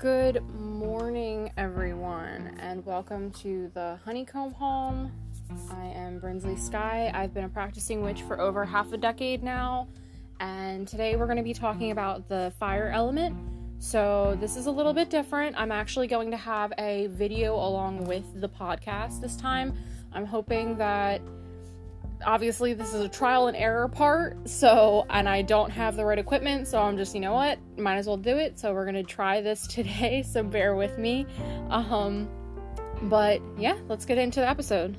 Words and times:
Good 0.00 0.42
morning, 0.54 1.52
everyone, 1.58 2.56
and 2.58 2.82
welcome 2.86 3.30
to 3.32 3.70
the 3.74 3.98
Honeycomb 4.02 4.54
Home. 4.54 5.12
I 5.70 5.84
am 5.88 6.18
Brinsley 6.18 6.58
Sky. 6.58 7.10
I've 7.12 7.34
been 7.34 7.44
a 7.44 7.50
practicing 7.50 8.02
witch 8.02 8.22
for 8.22 8.40
over 8.40 8.64
half 8.64 8.94
a 8.94 8.96
decade 8.96 9.42
now, 9.42 9.88
and 10.40 10.88
today 10.88 11.16
we're 11.16 11.26
going 11.26 11.36
to 11.36 11.42
be 11.42 11.52
talking 11.52 11.90
about 11.90 12.30
the 12.30 12.50
fire 12.58 12.88
element. 12.88 13.36
So, 13.78 14.38
this 14.40 14.56
is 14.56 14.64
a 14.64 14.70
little 14.70 14.94
bit 14.94 15.10
different. 15.10 15.54
I'm 15.58 15.70
actually 15.70 16.06
going 16.06 16.30
to 16.30 16.38
have 16.38 16.72
a 16.78 17.08
video 17.08 17.56
along 17.56 18.06
with 18.06 18.24
the 18.40 18.48
podcast 18.48 19.20
this 19.20 19.36
time. 19.36 19.74
I'm 20.14 20.24
hoping 20.24 20.78
that 20.78 21.20
obviously 22.24 22.74
this 22.74 22.94
is 22.94 23.02
a 23.02 23.08
trial 23.08 23.46
and 23.46 23.56
error 23.56 23.88
part 23.88 24.36
so 24.48 25.06
and 25.10 25.28
i 25.28 25.42
don't 25.42 25.70
have 25.70 25.96
the 25.96 26.04
right 26.04 26.18
equipment 26.18 26.66
so 26.66 26.80
i'm 26.80 26.96
just 26.96 27.14
you 27.14 27.20
know 27.20 27.32
what? 27.32 27.58
Might 27.76 27.96
as 27.96 28.06
well 28.06 28.16
do 28.16 28.36
it 28.36 28.58
so 28.58 28.72
we're 28.72 28.84
gonna 28.84 29.02
try 29.02 29.40
this 29.40 29.66
today 29.66 30.22
so 30.22 30.42
bear 30.42 30.74
with 30.74 30.98
me. 30.98 31.26
Um 31.70 32.28
but 33.02 33.40
yeah 33.58 33.76
let's 33.88 34.04
get 34.04 34.18
into 34.18 34.40
the 34.40 34.48
episode. 34.48 34.96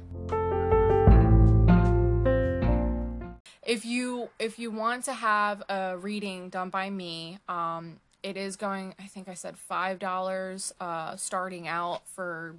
If 3.63 3.85
you 3.85 4.29
if 4.39 4.59
you 4.59 4.71
want 4.71 5.05
to 5.05 5.13
have 5.13 5.63
a 5.69 5.97
reading 5.97 6.49
done 6.49 6.69
by 6.69 6.89
me 6.89 7.37
um 7.47 7.99
it 8.23 8.37
is 8.37 8.55
going 8.55 8.93
i 8.99 9.03
think 9.03 9.27
i 9.27 9.33
said 9.33 9.57
five 9.57 9.97
dollars 9.97 10.73
uh 10.79 11.15
starting 11.15 11.67
out 11.67 12.07
for 12.07 12.55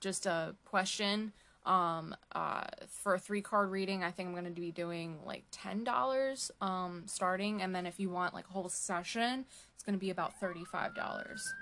just 0.00 0.26
a 0.26 0.54
question 0.64 1.32
um 1.66 2.14
uh 2.32 2.64
for 2.88 3.14
a 3.14 3.18
three 3.18 3.42
card 3.42 3.70
reading 3.70 4.02
i 4.04 4.10
think 4.10 4.28
i'm 4.28 4.34
going 4.34 4.44
to 4.44 4.50
be 4.50 4.70
doing 4.70 5.18
like 5.24 5.44
ten 5.50 5.84
dollars 5.84 6.50
um 6.60 7.02
starting 7.06 7.60
and 7.60 7.74
then 7.74 7.86
if 7.86 7.98
you 8.00 8.08
want 8.08 8.32
like 8.32 8.46
a 8.48 8.52
whole 8.52 8.68
session 8.68 9.44
it's 9.74 9.82
going 9.82 9.94
to 9.94 10.00
be 10.00 10.10
about 10.10 10.38
thirty 10.40 10.64
five 10.64 10.94
dollars 10.94 11.54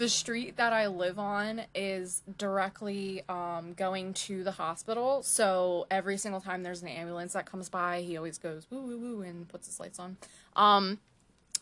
the 0.00 0.08
street 0.08 0.56
that 0.56 0.72
I 0.72 0.86
live 0.86 1.18
on 1.18 1.60
is 1.74 2.22
directly 2.38 3.22
um, 3.28 3.74
going 3.74 4.14
to 4.14 4.42
the 4.42 4.50
hospital. 4.50 5.22
So 5.22 5.86
every 5.90 6.16
single 6.16 6.40
time 6.40 6.62
there's 6.62 6.80
an 6.80 6.88
ambulance 6.88 7.34
that 7.34 7.44
comes 7.44 7.68
by, 7.68 8.00
he 8.00 8.16
always 8.16 8.38
goes 8.38 8.66
woo 8.70 8.80
woo 8.80 8.98
woo 8.98 9.20
and 9.20 9.46
puts 9.46 9.66
his 9.66 9.78
lights 9.78 9.98
on. 9.98 10.16
Um, 10.56 11.00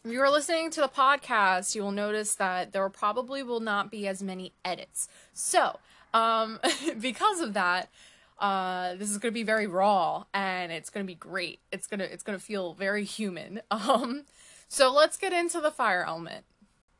if 0.05 0.13
you 0.13 0.21
are 0.21 0.31
listening 0.31 0.71
to 0.71 0.81
the 0.81 0.89
podcast, 0.89 1.75
you 1.75 1.83
will 1.83 1.91
notice 1.93 2.35
that 2.37 2.73
there 2.73 2.89
probably 2.89 3.43
will 3.43 3.61
not 3.61 3.91
be 3.91 4.07
as 4.07 4.23
many 4.23 4.53
edits. 4.65 5.09
So, 5.33 5.79
um, 6.15 6.61
because 7.01 7.41
of 7.41 7.55
that, 7.55 7.91
uh, 8.39 8.95
this 8.95 9.11
is 9.11 9.19
going 9.19 9.33
to 9.33 9.39
be 9.39 9.43
very 9.43 9.67
raw 9.67 10.25
and 10.33 10.71
it's 10.71 10.91
going 10.91 11.05
to 11.05 11.07
be 11.07 11.17
great. 11.17 11.59
It's 11.73 11.87
going 11.87 12.01
to 12.01 12.13
it's 12.13 12.23
going 12.23 12.39
to 12.39 12.45
feel 12.45 12.75
very 12.75 13.05
human. 13.05 13.61
Um, 13.71 14.25
so 14.71 14.93
let's 14.93 15.17
get 15.17 15.33
into 15.33 15.61
the 15.61 15.71
fire 15.71 16.05
element. 16.07 16.45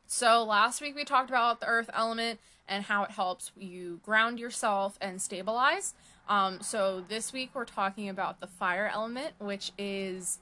So 0.07 0.43
last 0.43 0.81
week 0.81 0.95
we 0.95 1.05
talked 1.05 1.29
about 1.29 1.59
the 1.59 1.67
earth 1.67 1.89
element 1.93 2.39
and 2.67 2.83
how 2.85 3.03
it 3.03 3.11
helps 3.11 3.51
you 3.55 3.99
ground 4.03 4.39
yourself 4.39 4.97
and 4.99 5.21
stabilize. 5.21 5.93
Um, 6.27 6.61
so 6.61 7.03
this 7.07 7.31
week 7.31 7.51
we're 7.53 7.65
talking 7.65 8.09
about 8.09 8.39
the 8.39 8.47
fire 8.47 8.89
element, 8.91 9.33
which 9.39 9.71
is 9.77 10.39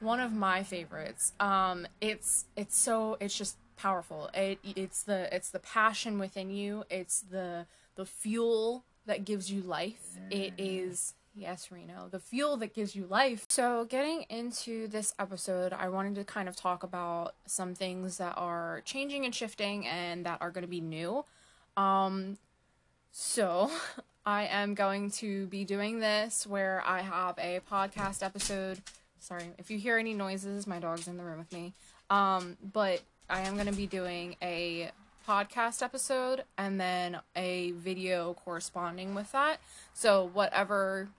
one 0.00 0.20
of 0.20 0.32
my 0.32 0.62
favorites. 0.62 1.32
Um, 1.40 1.86
it's 2.00 2.46
it's 2.56 2.76
so 2.76 3.16
it's 3.20 3.36
just 3.36 3.56
powerful. 3.76 4.30
It 4.34 4.58
it's 4.64 5.02
the 5.02 5.34
it's 5.34 5.50
the 5.50 5.58
passion 5.58 6.18
within 6.18 6.50
you. 6.50 6.84
It's 6.90 7.20
the 7.20 7.66
the 7.96 8.06
fuel 8.06 8.84
that 9.06 9.24
gives 9.24 9.50
you 9.50 9.62
life. 9.62 10.16
It 10.30 10.52
is 10.58 11.14
yes, 11.38 11.70
Reno, 11.70 12.08
the 12.10 12.18
fuel 12.18 12.56
that 12.58 12.74
gives 12.74 12.94
you 12.94 13.06
life. 13.06 13.46
So, 13.48 13.84
getting 13.84 14.22
into 14.28 14.88
this 14.88 15.14
episode, 15.18 15.72
I 15.72 15.88
wanted 15.88 16.16
to 16.16 16.24
kind 16.24 16.48
of 16.48 16.56
talk 16.56 16.82
about 16.82 17.34
some 17.46 17.74
things 17.74 18.18
that 18.18 18.34
are 18.36 18.82
changing 18.84 19.24
and 19.24 19.34
shifting 19.34 19.86
and 19.86 20.26
that 20.26 20.38
are 20.40 20.50
going 20.50 20.62
to 20.62 20.68
be 20.68 20.80
new. 20.80 21.24
Um, 21.76 22.38
so, 23.12 23.70
I 24.26 24.46
am 24.46 24.74
going 24.74 25.10
to 25.12 25.46
be 25.46 25.64
doing 25.64 26.00
this 26.00 26.46
where 26.46 26.82
I 26.84 27.00
have 27.00 27.38
a 27.38 27.60
podcast 27.70 28.22
episode 28.22 28.80
Sorry 29.28 29.50
if 29.58 29.70
you 29.70 29.76
hear 29.76 29.98
any 29.98 30.14
noises. 30.14 30.66
My 30.66 30.78
dog's 30.78 31.06
in 31.06 31.18
the 31.18 31.22
room 31.22 31.38
with 31.38 31.52
me. 31.52 31.74
Um, 32.08 32.56
but 32.72 33.02
I 33.28 33.40
am 33.40 33.56
going 33.56 33.66
to 33.66 33.74
be 33.74 33.86
doing 33.86 34.36
a 34.40 34.90
podcast 35.28 35.82
episode 35.82 36.44
and 36.56 36.80
then 36.80 37.18
a 37.36 37.72
video 37.72 38.32
corresponding 38.42 39.14
with 39.14 39.30
that. 39.32 39.58
So 39.92 40.30
whatever 40.32 41.10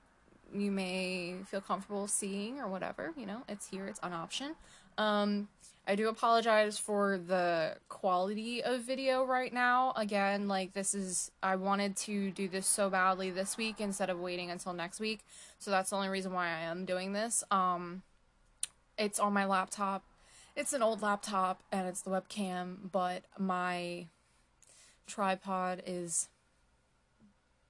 you 0.51 0.71
may 0.71 1.35
feel 1.45 1.61
comfortable 1.61 2.07
seeing 2.07 2.59
or 2.59 2.67
whatever, 2.67 3.13
you 3.15 3.27
know, 3.27 3.43
it's 3.47 3.67
here. 3.67 3.85
It's 3.85 3.99
an 4.01 4.13
option. 4.13 4.55
Um, 4.99 5.47
I 5.87 5.95
do 5.95 6.09
apologize 6.09 6.77
for 6.77 7.17
the 7.17 7.77
quality 7.87 8.61
of 8.61 8.81
video 8.81 9.23
right 9.23 9.51
now. 9.51 9.93
Again, 9.95 10.47
like 10.47 10.73
this 10.73 10.93
is 10.93 11.31
I 11.41 11.55
wanted 11.55 11.95
to 11.97 12.29
do 12.31 12.47
this 12.47 12.67
so 12.67 12.89
badly 12.89 13.31
this 13.31 13.57
week 13.57 13.79
instead 13.79 14.09
of 14.09 14.19
waiting 14.19 14.51
until 14.51 14.73
next 14.73 14.99
week. 14.99 15.21
So 15.57 15.71
that's 15.71 15.89
the 15.89 15.95
only 15.95 16.09
reason 16.09 16.33
why 16.33 16.47
I 16.47 16.59
am 16.59 16.85
doing 16.85 17.13
this. 17.13 17.43
Um 17.49 18.03
it's 18.97 19.19
on 19.19 19.33
my 19.33 19.45
laptop. 19.45 20.03
It's 20.55 20.73
an 20.73 20.83
old 20.83 21.01
laptop 21.01 21.63
and 21.71 21.87
it's 21.87 22.01
the 22.01 22.11
webcam, 22.11 22.91
but 22.91 23.23
my 23.37 24.07
tripod 25.07 25.81
is 25.87 26.27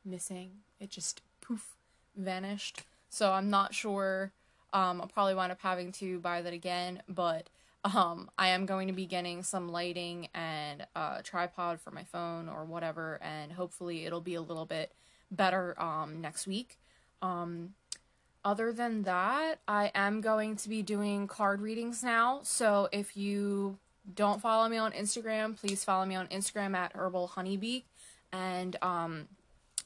missing. 0.03 0.50
It 0.79 0.90
just 0.90 1.22
poof 1.41 1.75
vanished. 2.17 2.81
So 3.09 3.31
I'm 3.31 3.50
not 3.50 3.73
sure 3.73 4.34
um 4.74 5.02
I'll 5.02 5.07
probably 5.07 5.35
wind 5.35 5.52
up 5.52 5.62
having 5.62 5.91
to 5.94 6.19
buy 6.19 6.41
that 6.41 6.53
again, 6.53 7.02
but 7.07 7.50
um 7.85 8.30
i 8.38 8.50
am 8.50 8.66
going 8.66 8.88
to 8.88 8.94
be 8.94 9.06
getting 9.06 9.41
some 9.41 9.69
lighting 9.69 10.28
and 10.34 10.85
a 10.96 11.22
tripod 11.24 11.80
for 11.80 11.91
my 11.91 12.03
phone 12.03 12.50
or 12.50 12.66
whatever 12.66 13.19
and 13.22 13.53
hopefully 13.53 14.06
it'll 14.06 14.19
be 14.19 14.35
a 14.35 14.41
little 14.41 14.66
bit 14.66 14.91
better 15.31 15.81
um 15.81 16.19
next 16.22 16.47
week. 16.47 16.78
Um 17.22 17.74
other 18.44 18.72
than 18.74 19.03
that 19.03 19.59
i 19.68 19.91
am 19.96 20.22
going 20.22 20.56
to 20.58 20.69
be 20.69 20.81
doing 20.81 21.28
card 21.28 21.62
readings 21.62 22.03
now. 22.03 22.41
So 22.44 22.90
if 22.91 23.16
you 23.16 23.78
don't 24.13 24.41
follow 24.41 24.68
me 24.68 24.78
on 24.78 24.91
instagram 24.91 25.58
please 25.58 25.84
follow 25.84 26.06
me 26.06 26.16
on 26.16 26.28
instagram 26.28 26.75
at 26.75 26.91
herbal 26.96 27.28
honeybee 27.28 27.84
and 28.31 28.75
um 28.81 29.28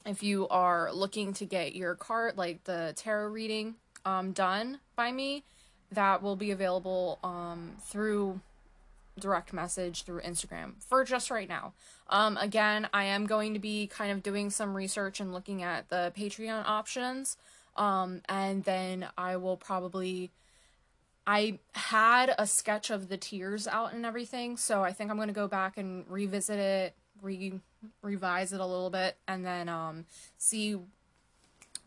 if 0.06 0.24
you 0.24 0.48
are 0.50 0.92
looking 0.94 1.34
to 1.34 1.46
get 1.46 1.76
your 1.76 1.96
card 1.96 2.38
like 2.38 2.64
the 2.64 2.94
tarot 2.96 3.28
reading 3.28 3.76
um 4.06 4.32
done 4.32 4.80
by 4.96 5.12
me 5.12 5.44
that 5.92 6.22
will 6.22 6.36
be 6.36 6.52
available 6.52 7.20
um, 7.24 7.74
through 7.80 8.42
direct 9.20 9.54
message 9.54 10.04
through 10.04 10.22
Instagram 10.22 10.74
for 10.84 11.04
just 11.04 11.30
right 11.30 11.48
now. 11.48 11.74
Um, 12.10 12.38
again, 12.38 12.88
I 12.94 13.06
am 13.06 13.26
going 13.26 13.54
to 13.54 13.60
be 13.60 13.88
kind 13.88 14.12
of 14.12 14.24
doing 14.24 14.50
some 14.50 14.76
research 14.76 15.20
and 15.20 15.32
looking 15.32 15.62
at 15.62 15.90
the 15.90 16.12
Patreon 16.18 16.66
options. 16.66 17.38
Um, 17.76 18.22
and 18.28 18.64
then 18.64 19.08
I 19.18 19.38
will 19.38 19.58
probably. 19.58 20.32
I 21.26 21.60
had 21.74 22.36
a 22.38 22.46
sketch 22.46 22.90
of 22.90 23.08
the 23.08 23.16
tiers 23.16 23.66
out 23.66 23.94
and 23.94 24.06
everything, 24.06 24.58
so 24.58 24.84
I 24.84 24.92
think 24.92 25.10
I'm 25.10 25.16
going 25.16 25.30
to 25.30 25.34
go 25.34 25.48
back 25.48 25.78
and 25.78 26.04
revisit 26.10 26.60
it, 26.60 26.96
re 27.22 27.62
revise 28.02 28.52
it 28.52 28.60
a 28.60 28.66
little 28.66 28.90
bit, 28.90 29.16
and 29.26 29.46
then 29.46 29.70
um, 29.70 30.06
see 30.38 30.78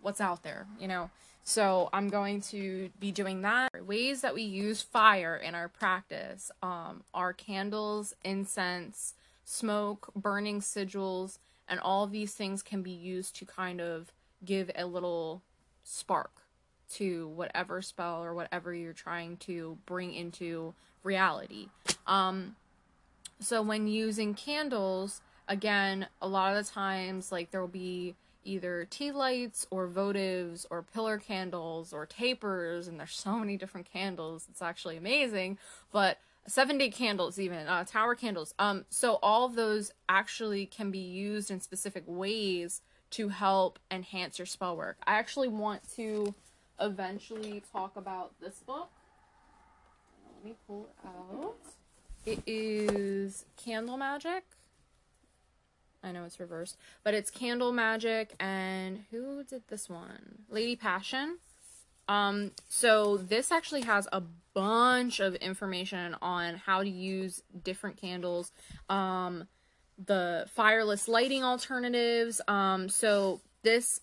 what's 0.01 0.23
out 0.23 0.43
there, 0.43 0.67
you 0.81 0.89
know. 0.89 1.11
So 1.49 1.89
I'm 1.93 2.09
going 2.09 2.41
to 2.41 2.91
be 2.99 3.13
doing 3.13 3.43
that. 3.43 3.87
Ways 3.87 4.23
that 4.23 4.35
we 4.35 4.43
use 4.43 4.83
fire 4.83 5.37
in 5.37 5.55
our 5.55 5.69
practice 5.69 6.51
um, 6.61 7.05
are 7.15 7.33
candles, 7.33 8.17
incense, 8.25 9.15
smoke, 9.45 10.11
burning 10.17 10.61
sigils, 10.61 11.39
and 11.69 11.79
all 11.79 12.09
these 12.09 12.35
things 12.35 12.65
can 12.65 12.83
be 12.83 12.91
used 12.91 13.37
to 13.37 13.45
kind 13.45 13.81
of 13.81 14.13
give 14.45 14.73
a 14.75 14.87
little 14.87 15.41
spark 15.85 16.33
to 16.95 17.29
whatever 17.29 17.81
spell 17.81 18.25
or 18.25 18.35
whatever 18.35 18.75
you're 18.75 18.93
trying 18.93 19.37
to 19.37 19.79
bring 19.87 20.13
into 20.15 20.75
reality. 21.05 21.69
Um, 22.09 22.57
so 23.39 23.63
when 23.63 23.87
using 23.87 24.35
candles, 24.35 25.21
again, 25.47 26.09
a 26.21 26.27
lot 26.27 26.57
of 26.57 26.67
the 26.67 26.69
times, 26.69 27.31
like 27.31 27.53
there 27.53 27.61
will 27.61 27.69
be 27.69 28.17
either 28.47 28.87
tea 28.89 29.13
lights 29.13 29.67
or 29.71 29.89
votives 29.89 30.67
or 30.71 30.83
pillar 30.83 31.19
candles 31.19 31.93
or 31.93 32.07
tapers 32.07 32.89
and 32.89 32.99
there's 32.99 33.15
so 33.15 33.39
many 33.39 33.57
different 33.57 33.91
candles 33.91 34.47
it's 34.51 34.63
actually 34.63 34.97
amazing 34.97 35.59
but 35.93 36.19
seven 36.47 36.79
day 36.79 36.89
candles 36.89 37.39
even 37.39 37.67
uh, 37.67 37.85
tower 37.85 38.15
candles 38.15 38.55
um 38.59 38.85
so 38.89 39.19
all 39.23 39.45
of 39.45 39.55
those 39.55 39.91
actually 40.09 40.65
can 40.65 40.91
be 40.91 40.99
used 40.99 41.51
in 41.51 41.61
specific 41.61 42.05
ways 42.07 42.81
to 43.11 43.29
help 43.29 43.79
enhance 43.91 44.39
your 44.39 44.47
spell 44.47 44.77
work. 44.77 44.99
I 45.07 45.15
actually 45.15 45.49
want 45.49 45.83
to 45.97 46.35
eventually 46.81 47.63
talk 47.73 47.97
about 47.97 48.33
this 48.41 48.59
book. 48.61 48.91
Let 50.35 50.45
me 50.45 50.55
pull 50.67 50.89
it 50.91 51.07
out. 51.07 51.57
It 52.25 52.43
is 52.47 53.45
candle 53.57 53.97
magic 53.97 54.45
I 56.07 56.13
know 56.13 56.25
it's 56.25 56.39
reversed, 56.39 56.77
but 57.03 57.15
it's 57.15 57.31
Candle 57.31 57.73
Magic 57.73 58.35
and 58.39 59.05
who 59.11 59.43
did 59.43 59.63
this 59.69 59.91
one? 59.91 60.45
Lady 60.49 60.77
Passion. 60.77 61.39
Um, 62.09 62.53
so 62.69 63.17
this 63.17 63.51
actually 63.51 63.83
has 63.83 64.07
a 64.13 64.23
bunch 64.55 65.19
of 65.19 65.35
information 65.35 66.17
on 66.23 66.55
how 66.55 66.83
to 66.83 66.89
use 66.89 67.43
different 67.65 67.97
candles, 67.97 68.53
um, 68.89 69.49
the 70.03 70.47
fireless 70.55 71.09
lighting 71.09 71.43
alternatives. 71.43 72.41
Um, 72.47 72.89
so 72.89 73.41
this, 73.63 74.01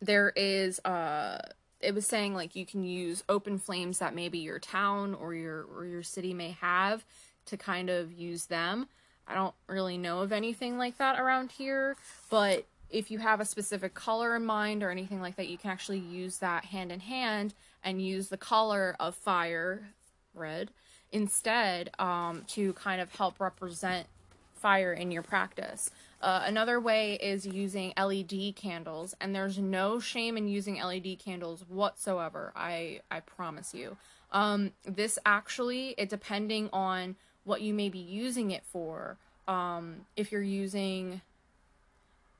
there 0.00 0.32
is, 0.34 0.80
uh, 0.84 1.38
it 1.80 1.94
was 1.94 2.06
saying 2.06 2.34
like 2.34 2.56
you 2.56 2.66
can 2.66 2.82
use 2.82 3.22
open 3.28 3.58
flames 3.58 4.00
that 4.00 4.14
maybe 4.14 4.38
your 4.38 4.58
town 4.58 5.14
or 5.14 5.34
your 5.34 5.64
or 5.64 5.84
your 5.84 6.02
city 6.02 6.34
may 6.34 6.52
have 6.60 7.04
to 7.46 7.56
kind 7.56 7.90
of 7.90 8.12
use 8.12 8.46
them. 8.46 8.88
I 9.26 9.34
don't 9.34 9.54
really 9.68 9.98
know 9.98 10.20
of 10.20 10.32
anything 10.32 10.78
like 10.78 10.98
that 10.98 11.18
around 11.18 11.52
here, 11.52 11.96
but 12.30 12.66
if 12.90 13.10
you 13.10 13.18
have 13.18 13.40
a 13.40 13.44
specific 13.44 13.94
color 13.94 14.36
in 14.36 14.44
mind 14.44 14.82
or 14.82 14.90
anything 14.90 15.20
like 15.20 15.36
that, 15.36 15.48
you 15.48 15.58
can 15.58 15.70
actually 15.70 15.98
use 15.98 16.38
that 16.38 16.66
hand 16.66 16.92
in 16.92 17.00
hand 17.00 17.54
and 17.82 18.00
use 18.00 18.28
the 18.28 18.36
color 18.36 18.96
of 19.00 19.14
fire, 19.14 19.88
red, 20.34 20.70
instead 21.10 21.90
um, 21.98 22.44
to 22.48 22.72
kind 22.74 23.00
of 23.00 23.14
help 23.14 23.40
represent 23.40 24.06
fire 24.54 24.92
in 24.92 25.10
your 25.10 25.22
practice. 25.22 25.90
Uh, 26.22 26.42
another 26.46 26.80
way 26.80 27.14
is 27.16 27.44
using 27.44 27.92
LED 27.98 28.56
candles, 28.56 29.14
and 29.20 29.34
there's 29.34 29.58
no 29.58 30.00
shame 30.00 30.38
in 30.38 30.48
using 30.48 30.76
LED 30.76 31.18
candles 31.18 31.64
whatsoever. 31.68 32.52
I 32.56 33.00
I 33.10 33.20
promise 33.20 33.74
you. 33.74 33.96
Um, 34.32 34.72
this 34.84 35.18
actually, 35.26 35.94
it 35.98 36.08
depending 36.08 36.70
on 36.72 37.16
what 37.44 37.62
you 37.62 37.74
may 37.74 37.88
be 37.88 37.98
using 37.98 38.50
it 38.50 38.64
for. 38.64 39.16
Um, 39.46 40.06
if 40.16 40.32
you're 40.32 40.42
using, 40.42 41.20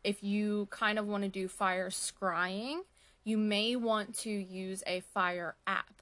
if 0.03 0.23
you 0.23 0.69
kind 0.71 0.99
of 0.99 1.07
want 1.07 1.23
to 1.23 1.29
do 1.29 1.49
fire 1.49 1.91
scrying, 1.91 2.81
you 3.25 3.39
may 3.39 3.77
want 3.77 4.15
to 4.19 4.31
use 4.31 4.83
a 4.87 5.01
fire 5.01 5.55
app 5.67 5.95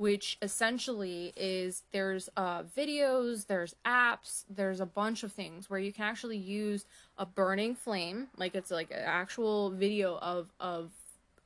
which 0.00 0.38
essentially 0.40 1.30
is 1.36 1.82
there's 1.92 2.30
uh, 2.34 2.62
videos, 2.62 3.48
there's 3.48 3.74
apps, 3.84 4.44
there's 4.48 4.80
a 4.80 4.86
bunch 4.86 5.22
of 5.22 5.30
things 5.30 5.68
where 5.68 5.78
you 5.78 5.92
can 5.92 6.04
actually 6.04 6.38
use 6.38 6.86
a 7.18 7.26
burning 7.26 7.74
flame, 7.74 8.26
like 8.38 8.54
it's 8.54 8.70
like 8.70 8.90
an 8.90 9.02
actual 9.04 9.68
video 9.68 10.16
of 10.22 10.48
of 10.58 10.90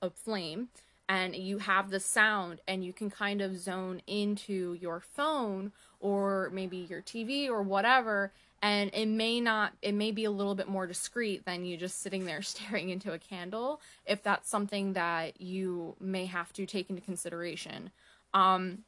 a 0.01 0.09
flame, 0.09 0.69
and 1.09 1.35
you 1.35 1.59
have 1.59 1.91
the 1.91 1.99
sound, 1.99 2.61
and 2.69 2.85
you 2.85 2.93
can 2.93 3.11
kind 3.11 3.41
of 3.41 3.59
zone 3.59 4.01
into 4.07 4.75
your 4.81 5.01
phone 5.01 5.73
or 6.05 6.51
maybe 6.53 6.77
your 6.77 7.01
TV 7.01 7.49
or 7.49 7.63
whatever. 7.63 8.31
And 8.61 8.91
it 8.93 9.07
may 9.07 9.41
not, 9.41 9.73
it 9.81 9.95
may 9.95 10.11
be 10.11 10.25
a 10.25 10.31
little 10.31 10.55
bit 10.55 10.69
more 10.69 10.87
discreet 10.87 11.47
than 11.47 11.65
you 11.65 11.79
just 11.79 12.03
sitting 12.03 12.27
there 12.27 12.43
staring 12.53 12.91
into 12.91 13.13
a 13.13 13.19
candle, 13.19 13.81
if 14.07 14.23
that's 14.23 14.49
something 14.49 14.93
that 14.93 15.41
you 15.41 15.97
may 15.99 16.27
have 16.27 16.53
to 16.53 16.67
take 16.67 16.91
into 16.91 17.01
consideration. 17.01 17.91
Um, 18.35 18.85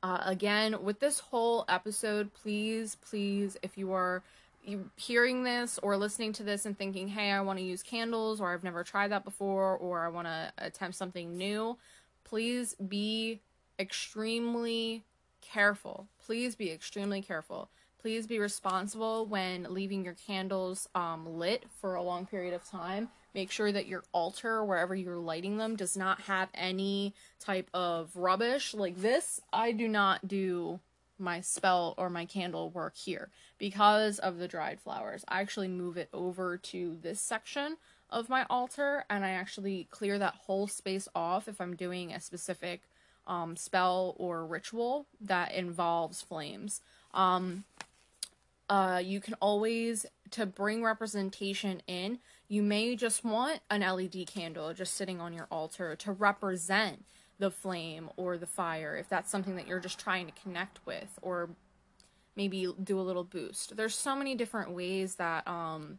uh, 0.00 0.22
again, 0.24 0.84
with 0.84 1.00
this 1.00 1.18
whole 1.18 1.64
episode, 1.68 2.32
please, 2.32 2.96
please, 3.10 3.56
if 3.62 3.76
you 3.76 3.92
are 3.92 4.22
hearing 4.94 5.42
this 5.42 5.80
or 5.82 5.96
listening 5.96 6.32
to 6.34 6.44
this 6.44 6.66
and 6.66 6.78
thinking, 6.78 7.08
hey, 7.08 7.32
I 7.32 7.40
want 7.40 7.58
to 7.58 7.64
use 7.64 7.82
candles, 7.82 8.40
or 8.40 8.52
I've 8.52 8.62
never 8.62 8.84
tried 8.84 9.08
that 9.08 9.24
before, 9.24 9.76
or 9.76 10.04
I 10.04 10.08
want 10.08 10.28
to 10.28 10.52
attempt 10.58 10.96
something 10.96 11.36
new, 11.36 11.76
please 12.22 12.74
be 12.74 13.40
extremely 13.80 15.02
careful. 15.40 16.08
Please 16.24 16.54
be 16.54 16.70
extremely 16.70 17.22
careful. 17.22 17.68
Please 18.00 18.26
be 18.26 18.38
responsible 18.38 19.26
when 19.26 19.66
leaving 19.70 20.04
your 20.04 20.14
candles 20.14 20.88
um, 20.94 21.38
lit 21.38 21.64
for 21.80 21.94
a 21.94 22.02
long 22.02 22.26
period 22.26 22.54
of 22.54 22.64
time 22.64 23.08
Make 23.34 23.50
sure 23.50 23.70
that 23.70 23.86
your 23.86 24.04
altar, 24.12 24.64
wherever 24.64 24.94
you're 24.94 25.18
lighting 25.18 25.58
them, 25.58 25.76
does 25.76 25.96
not 25.96 26.22
have 26.22 26.48
any 26.54 27.14
type 27.38 27.68
of 27.74 28.10
rubbish. 28.16 28.74
Like 28.74 28.96
this, 28.96 29.40
I 29.52 29.72
do 29.72 29.86
not 29.86 30.26
do 30.26 30.80
my 31.18 31.40
spell 31.40 31.94
or 31.98 32.08
my 32.08 32.24
candle 32.24 32.70
work 32.70 32.96
here 32.96 33.28
because 33.58 34.18
of 34.18 34.38
the 34.38 34.48
dried 34.48 34.80
flowers. 34.80 35.24
I 35.28 35.40
actually 35.40 35.68
move 35.68 35.96
it 35.96 36.08
over 36.12 36.56
to 36.56 36.96
this 37.02 37.20
section 37.20 37.76
of 38.10 38.28
my 38.28 38.46
altar 38.48 39.04
and 39.10 39.24
I 39.24 39.30
actually 39.30 39.86
clear 39.90 40.18
that 40.18 40.34
whole 40.34 40.66
space 40.66 41.08
off 41.14 41.48
if 41.48 41.60
I'm 41.60 41.76
doing 41.76 42.12
a 42.12 42.20
specific 42.20 42.82
um, 43.28 43.56
spell 43.56 44.14
or 44.18 44.44
ritual 44.44 45.06
that 45.20 45.52
involves 45.52 46.22
flames. 46.22 46.80
Um, 47.14 47.64
uh, 48.68 49.00
you 49.02 49.20
can 49.20 49.34
always, 49.34 50.06
to 50.32 50.46
bring 50.46 50.82
representation 50.82 51.82
in, 51.86 52.18
you 52.48 52.62
may 52.62 52.96
just 52.96 53.24
want 53.24 53.60
an 53.70 53.80
LED 53.80 54.26
candle 54.26 54.72
just 54.74 54.94
sitting 54.94 55.20
on 55.20 55.32
your 55.32 55.46
altar 55.50 55.94
to 55.96 56.12
represent 56.12 57.04
the 57.38 57.50
flame 57.50 58.10
or 58.16 58.36
the 58.36 58.46
fire 58.46 58.96
if 58.96 59.08
that's 59.08 59.30
something 59.30 59.56
that 59.56 59.68
you're 59.68 59.78
just 59.78 59.98
trying 59.98 60.26
to 60.26 60.32
connect 60.42 60.84
with 60.84 61.18
or 61.22 61.50
maybe 62.36 62.72
do 62.82 62.98
a 62.98 63.02
little 63.02 63.24
boost. 63.24 63.76
There's 63.76 63.94
so 63.94 64.16
many 64.16 64.34
different 64.34 64.72
ways 64.72 65.16
that 65.16 65.46
um 65.46 65.98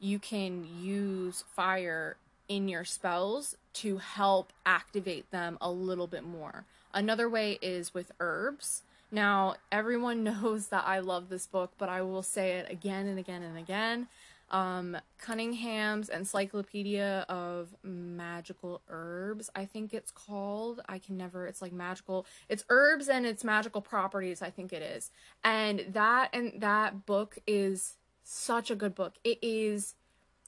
you 0.00 0.18
can 0.18 0.66
use 0.80 1.44
fire 1.54 2.16
in 2.48 2.68
your 2.68 2.84
spells 2.84 3.56
to 3.74 3.98
help 3.98 4.52
activate 4.66 5.30
them 5.30 5.58
a 5.60 5.70
little 5.70 6.06
bit 6.06 6.24
more. 6.24 6.64
Another 6.92 7.28
way 7.28 7.58
is 7.60 7.94
with 7.94 8.12
herbs. 8.20 8.82
Now, 9.10 9.56
everyone 9.70 10.24
knows 10.24 10.68
that 10.68 10.84
I 10.86 10.98
love 10.98 11.28
this 11.28 11.46
book, 11.46 11.72
but 11.78 11.88
I 11.88 12.02
will 12.02 12.22
say 12.22 12.52
it 12.52 12.70
again 12.70 13.06
and 13.06 13.18
again 13.18 13.42
and 13.42 13.58
again 13.58 14.08
um, 14.50 14.96
Cunningham's 15.18 16.08
Encyclopedia 16.08 17.26
of 17.28 17.74
Magical 17.82 18.80
Herbs, 18.88 19.50
I 19.54 19.64
think 19.66 19.92
it's 19.92 20.10
called. 20.10 20.80
I 20.88 20.98
can 20.98 21.16
never, 21.16 21.46
it's 21.46 21.60
like 21.60 21.72
magical, 21.72 22.26
it's 22.48 22.64
herbs 22.70 23.08
and 23.08 23.26
its 23.26 23.44
magical 23.44 23.80
properties, 23.80 24.40
I 24.40 24.50
think 24.50 24.72
it 24.72 24.82
is. 24.82 25.10
And 25.44 25.86
that, 25.92 26.30
and 26.32 26.60
that 26.60 27.04
book 27.04 27.38
is 27.46 27.96
such 28.22 28.70
a 28.70 28.74
good 28.74 28.94
book. 28.94 29.14
It 29.22 29.38
is, 29.42 29.94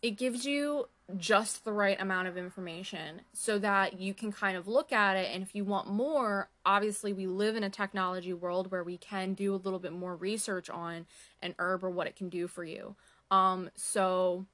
it 0.02 0.12
gives 0.12 0.46
you 0.46 0.88
just 1.18 1.64
the 1.64 1.72
right 1.72 2.00
amount 2.00 2.28
of 2.28 2.36
information 2.36 3.20
so 3.32 3.58
that 3.58 4.00
you 4.00 4.14
can 4.14 4.32
kind 4.32 4.56
of 4.56 4.68
look 4.68 4.92
at 4.92 5.16
it 5.16 5.30
and 5.32 5.42
if 5.42 5.54
you 5.54 5.64
want 5.64 5.88
more 5.88 6.48
obviously 6.64 7.12
we 7.12 7.26
live 7.26 7.56
in 7.56 7.64
a 7.64 7.70
technology 7.70 8.32
world 8.32 8.70
where 8.70 8.84
we 8.84 8.96
can 8.96 9.34
do 9.34 9.54
a 9.54 9.56
little 9.56 9.78
bit 9.78 9.92
more 9.92 10.14
research 10.14 10.68
on 10.70 11.06
an 11.42 11.54
herb 11.58 11.82
or 11.84 11.90
what 11.90 12.06
it 12.06 12.16
can 12.16 12.28
do 12.28 12.46
for 12.46 12.64
you 12.64 12.94
um, 13.30 13.70
so 13.74 14.46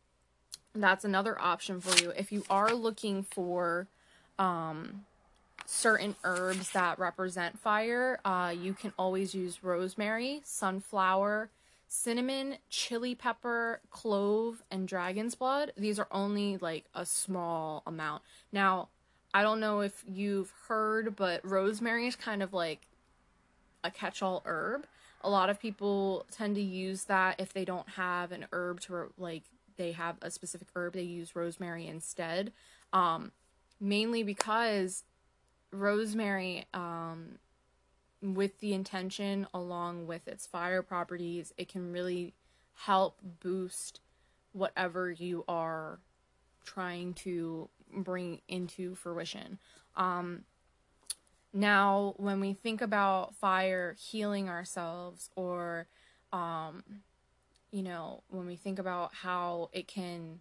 that's 0.80 1.04
another 1.04 1.40
option 1.40 1.80
for 1.80 2.02
you. 2.02 2.10
If 2.10 2.32
you 2.32 2.44
are 2.50 2.74
looking 2.74 3.22
for 3.22 3.88
um, 4.38 5.04
certain 5.64 6.14
herbs 6.24 6.70
that 6.72 6.98
represent 6.98 7.58
fire, 7.58 8.20
uh, 8.24 8.54
you 8.56 8.74
can 8.74 8.92
always 8.98 9.34
use 9.34 9.62
rosemary, 9.62 10.40
sunflower, 10.44 11.50
cinnamon, 11.88 12.58
chili 12.68 13.14
pepper, 13.14 13.80
clove, 13.90 14.62
and 14.70 14.88
dragon's 14.88 15.34
blood. 15.34 15.72
These 15.76 15.98
are 15.98 16.08
only 16.10 16.56
like 16.58 16.86
a 16.94 17.06
small 17.06 17.82
amount. 17.86 18.22
Now, 18.52 18.88
I 19.34 19.42
don't 19.42 19.60
know 19.60 19.80
if 19.80 20.04
you've 20.08 20.52
heard, 20.68 21.16
but 21.16 21.44
rosemary 21.44 22.06
is 22.06 22.16
kind 22.16 22.42
of 22.42 22.52
like 22.52 22.86
a 23.84 23.90
catch 23.90 24.22
all 24.22 24.42
herb 24.46 24.86
a 25.26 25.30
lot 25.30 25.50
of 25.50 25.58
people 25.58 26.24
tend 26.30 26.54
to 26.54 26.62
use 26.62 27.04
that 27.04 27.40
if 27.40 27.52
they 27.52 27.64
don't 27.64 27.88
have 27.90 28.32
an 28.32 28.46
herb 28.52 28.80
to 28.80 29.12
like 29.18 29.42
they 29.76 29.92
have 29.92 30.16
a 30.22 30.30
specific 30.30 30.68
herb 30.74 30.94
they 30.94 31.02
use 31.02 31.34
rosemary 31.34 31.86
instead 31.86 32.52
um, 32.92 33.32
mainly 33.80 34.22
because 34.22 35.02
rosemary 35.72 36.64
um, 36.72 37.38
with 38.34 38.58
the 38.60 38.72
intention 38.72 39.46
along 39.54 40.06
with 40.06 40.26
its 40.26 40.46
fire 40.46 40.82
properties 40.82 41.52
it 41.56 41.68
can 41.68 41.92
really 41.92 42.34
help 42.74 43.18
boost 43.40 44.00
whatever 44.52 45.10
you 45.10 45.44
are 45.48 45.98
trying 46.64 47.14
to 47.14 47.68
bring 47.92 48.40
into 48.48 48.94
fruition. 48.94 49.58
Um, 49.96 50.44
now 51.52 52.14
when 52.18 52.40
we 52.40 52.52
think 52.52 52.80
about 52.82 53.34
fire 53.34 53.96
healing 53.98 54.48
ourselves 54.48 55.30
or 55.36 55.86
um 56.32 56.82
you 57.70 57.82
know 57.82 58.22
when 58.28 58.46
we 58.46 58.56
think 58.56 58.78
about 58.78 59.14
how 59.14 59.70
it 59.72 59.88
can 59.88 60.40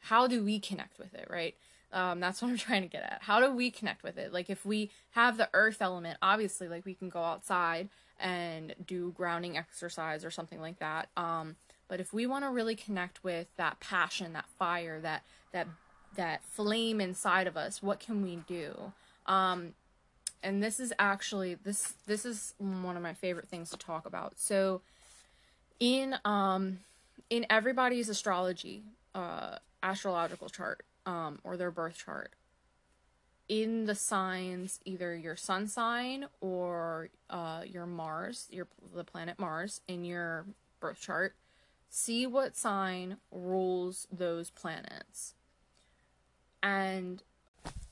how 0.00 0.26
do 0.26 0.42
we 0.42 0.58
connect 0.58 0.98
with 0.98 1.14
it 1.14 1.28
right 1.30 1.54
um 1.92 2.20
that's 2.20 2.42
what 2.42 2.50
i'm 2.50 2.56
trying 2.56 2.82
to 2.82 2.88
get 2.88 3.02
at. 3.02 3.18
How 3.22 3.40
do 3.40 3.54
we 3.54 3.70
connect 3.70 4.02
with 4.02 4.18
it? 4.18 4.32
Like 4.32 4.50
if 4.50 4.64
we 4.64 4.90
have 5.12 5.36
the 5.36 5.48
earth 5.54 5.80
element 5.80 6.18
obviously 6.22 6.68
like 6.68 6.84
we 6.84 6.94
can 6.94 7.08
go 7.08 7.22
outside 7.22 7.88
and 8.18 8.74
do 8.86 9.12
grounding 9.12 9.56
exercise 9.56 10.24
or 10.24 10.30
something 10.30 10.60
like 10.60 10.78
that. 10.78 11.08
Um 11.16 11.56
but 11.88 12.00
if 12.00 12.12
we 12.12 12.26
want 12.26 12.44
to 12.44 12.50
really 12.50 12.74
connect 12.74 13.22
with 13.22 13.46
that 13.56 13.78
passion 13.80 14.32
that 14.32 14.46
fire 14.58 15.00
that 15.00 15.22
that 15.52 15.68
that 16.16 16.42
flame 16.44 17.00
inside 17.00 17.46
of 17.46 17.56
us 17.56 17.82
what 17.82 18.00
can 18.00 18.22
we 18.22 18.36
do? 18.46 18.92
Um 19.26 19.74
and 20.42 20.62
this 20.62 20.78
is 20.80 20.92
actually 20.98 21.54
this 21.54 21.94
this 22.06 22.24
is 22.24 22.54
one 22.58 22.96
of 22.96 23.02
my 23.02 23.14
favorite 23.14 23.48
things 23.48 23.70
to 23.70 23.76
talk 23.76 24.06
about. 24.06 24.38
So 24.38 24.82
in 25.80 26.16
um 26.24 26.80
in 27.28 27.46
everybody's 27.50 28.08
astrology 28.08 28.82
uh 29.14 29.56
astrological 29.82 30.48
chart 30.48 30.84
um 31.06 31.38
or 31.44 31.56
their 31.56 31.70
birth 31.70 31.96
chart 32.04 32.34
in 33.48 33.86
the 33.86 33.94
signs, 33.94 34.80
either 34.84 35.14
your 35.16 35.36
sun 35.36 35.68
sign 35.68 36.26
or 36.40 37.10
uh, 37.30 37.62
your 37.64 37.86
Mars, 37.86 38.48
your 38.50 38.66
the 38.94 39.04
planet 39.04 39.38
Mars 39.38 39.80
in 39.86 40.04
your 40.04 40.46
birth 40.80 41.00
chart. 41.00 41.34
See 41.88 42.26
what 42.26 42.56
sign 42.56 43.18
rules 43.30 44.08
those 44.10 44.50
planets. 44.50 45.34
And 46.62 47.22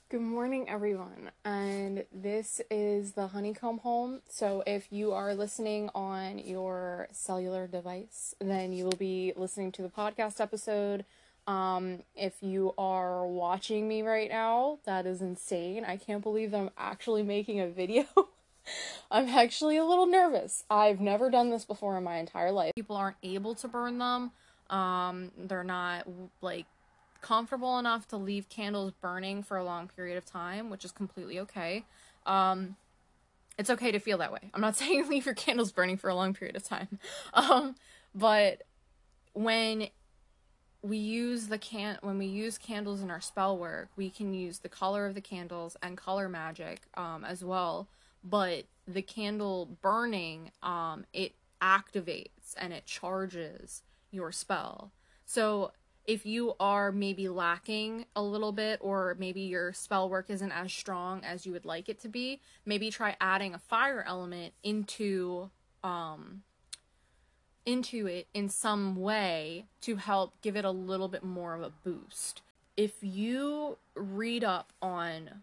good 0.09 0.21
morning, 0.21 0.69
everyone. 0.69 1.31
And 1.45 2.05
this 2.13 2.61
is 2.71 3.13
the 3.13 3.29
Honeycomb 3.29 3.79
Home. 3.79 4.21
So 4.29 4.65
if 4.67 4.93
you 4.93 5.13
are 5.13 5.35
listening 5.35 5.91
on 5.95 6.41
your 6.41 7.07
cellular 7.13 7.69
device, 7.69 8.35
then 8.41 8.73
you 8.73 8.85
will 8.85 8.97
be 8.97 9.33
listening 9.37 9.71
to 9.73 9.83
the 9.83 9.89
podcast 9.89 10.41
episode 10.41 11.05
um, 11.47 12.01
if 12.15 12.35
you 12.41 12.75
are 12.79 13.27
watching 13.27 13.87
me 13.87 14.03
right 14.03 14.31
now, 14.31 14.79
that 14.85 15.07
is 15.07 15.21
insane. 15.21 15.85
I 15.85 15.97
can't 15.97 16.23
believe 16.23 16.51
that 16.53 16.59
I'm 16.59 16.71
actually 16.79 17.23
making 17.35 17.61
a 17.61 17.69
video. 17.69 18.07
I'm 19.11 19.29
actually 19.29 19.77
a 19.77 19.85
little 19.85 20.07
nervous. 20.07 20.65
I've 20.71 21.01
never 21.01 21.31
done 21.31 21.51
this 21.51 21.65
before 21.65 21.99
in 21.99 22.05
my 22.05 22.17
entire 22.17 22.51
life. 22.51 22.73
People 22.75 22.97
aren't 22.97 23.19
able 23.23 23.55
to 23.57 23.69
burn 23.69 23.99
them. 23.99 24.33
Um, 24.71 25.31
they're 25.37 25.65
not 25.65 26.07
like 26.41 26.65
comfortable 27.21 27.79
enough 27.79 28.09
to 28.09 28.17
leave 28.17 28.49
candles 28.49 28.93
burning 29.01 29.43
for 29.43 29.57
a 29.57 29.65
long 29.65 29.89
period 29.89 30.17
of 30.17 30.25
time, 30.25 30.71
which 30.71 30.85
is 30.85 30.93
completely 30.93 31.39
okay. 31.41 31.85
Um, 32.27 32.77
it's 33.59 33.71
okay 33.71 33.93
to 33.93 33.99
feel 33.99 34.19
that 34.19 34.33
way. 34.33 34.51
I'm 34.53 34.61
not 34.61 34.77
saying 34.79 35.09
leave 35.09 35.27
your 35.27 35.35
candles 35.35 35.73
burning 35.73 35.97
for 35.97 36.09
a 36.09 36.15
long 36.15 36.35
period 36.35 36.57
of 36.57 36.65
time. 36.65 36.99
Um, 37.35 37.77
but 38.15 38.63
when 39.35 39.89
we 40.85 40.99
use 40.99 41.47
the 41.47 41.57
can 41.57 41.97
when 42.03 42.19
we 42.19 42.27
use 42.27 42.59
candles 42.59 43.01
in 43.01 43.11
our 43.11 43.21
spell 43.21 43.57
work 43.57 43.89
we 43.97 44.11
can 44.11 44.35
use 44.35 44.59
the 44.59 44.69
color 44.69 45.07
of 45.07 45.15
the 45.15 45.21
candles 45.21 45.79
and 45.83 45.97
color 45.97 46.29
magic 46.29 46.83
um, 46.95 47.25
as 47.25 47.43
well. 47.43 47.89
But 48.23 48.65
the 48.87 49.03
candle 49.03 49.79
burning 49.81 50.51
um, 50.63 51.07
it 51.13 51.35
activates 51.63 52.55
and 52.59 52.73
it 52.73 52.85
charges 52.85 53.83
your 54.11 54.31
spell. 54.31 54.93
So 55.25 55.73
if 56.07 56.27
you 56.27 56.55
are 56.61 56.93
maybe 56.93 57.31
lacking 57.31 58.05
a 58.15 58.23
little 58.23 58.53
bit 58.53 58.79
or 58.83 59.17
maybe 59.19 59.41
your 59.41 59.73
spell 59.73 60.11
work 60.11 60.29
isn't 60.29 60.53
as 60.53 60.71
strong 60.71 61.25
as 61.25 61.47
you 61.47 61.53
would 61.53 61.65
like 61.65 61.89
it 61.89 61.99
to 62.01 62.09
be 62.09 62.41
maybe 62.67 62.91
try 62.91 63.17
adding 63.23 63.55
a 63.55 63.59
fire 63.59 64.05
element 64.07 64.53
into 64.63 65.49
um 65.83 66.43
into 67.67 68.07
it 68.07 68.27
in 68.35 68.49
some 68.49 68.97
way 68.97 69.65
to 69.83 69.97
help 69.97 70.35
give 70.43 70.57
it 70.57 70.65
a 70.65 70.71
little 70.71 71.09
bit 71.09 71.25
more 71.25 71.55
of 71.55 71.63
a 71.63 71.73
boost. 71.83 72.43
If 72.77 72.93
you 73.01 73.79
read 73.95 74.45
up 74.45 74.73
on, 74.83 75.43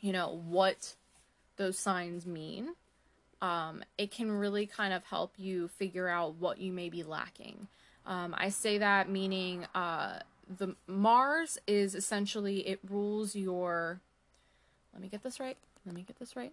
you 0.00 0.12
know, 0.12 0.40
what 0.46 0.94
those 1.56 1.78
signs 1.78 2.26
mean, 2.26 2.74
um, 3.40 3.82
it 3.98 4.10
can 4.10 4.30
really 4.30 4.66
kind 4.66 4.94
of 4.94 5.04
help 5.04 5.32
you 5.36 5.68
figure 5.68 6.08
out 6.08 6.36
what 6.36 6.58
you 6.58 6.72
may 6.72 6.88
be 6.88 7.02
lacking. 7.02 7.66
Um, 8.06 8.34
I 8.36 8.48
say 8.48 8.78
that 8.78 9.10
meaning 9.10 9.66
uh, 9.74 10.20
the 10.58 10.76
Mars 10.86 11.58
is 11.66 11.94
essentially 11.94 12.66
it 12.68 12.80
rules 12.88 13.34
your. 13.34 14.00
Let 14.92 15.02
me 15.02 15.08
get 15.08 15.22
this 15.22 15.40
right. 15.40 15.56
Let 15.84 15.94
me 15.94 16.02
get 16.02 16.18
this 16.18 16.36
right. 16.36 16.52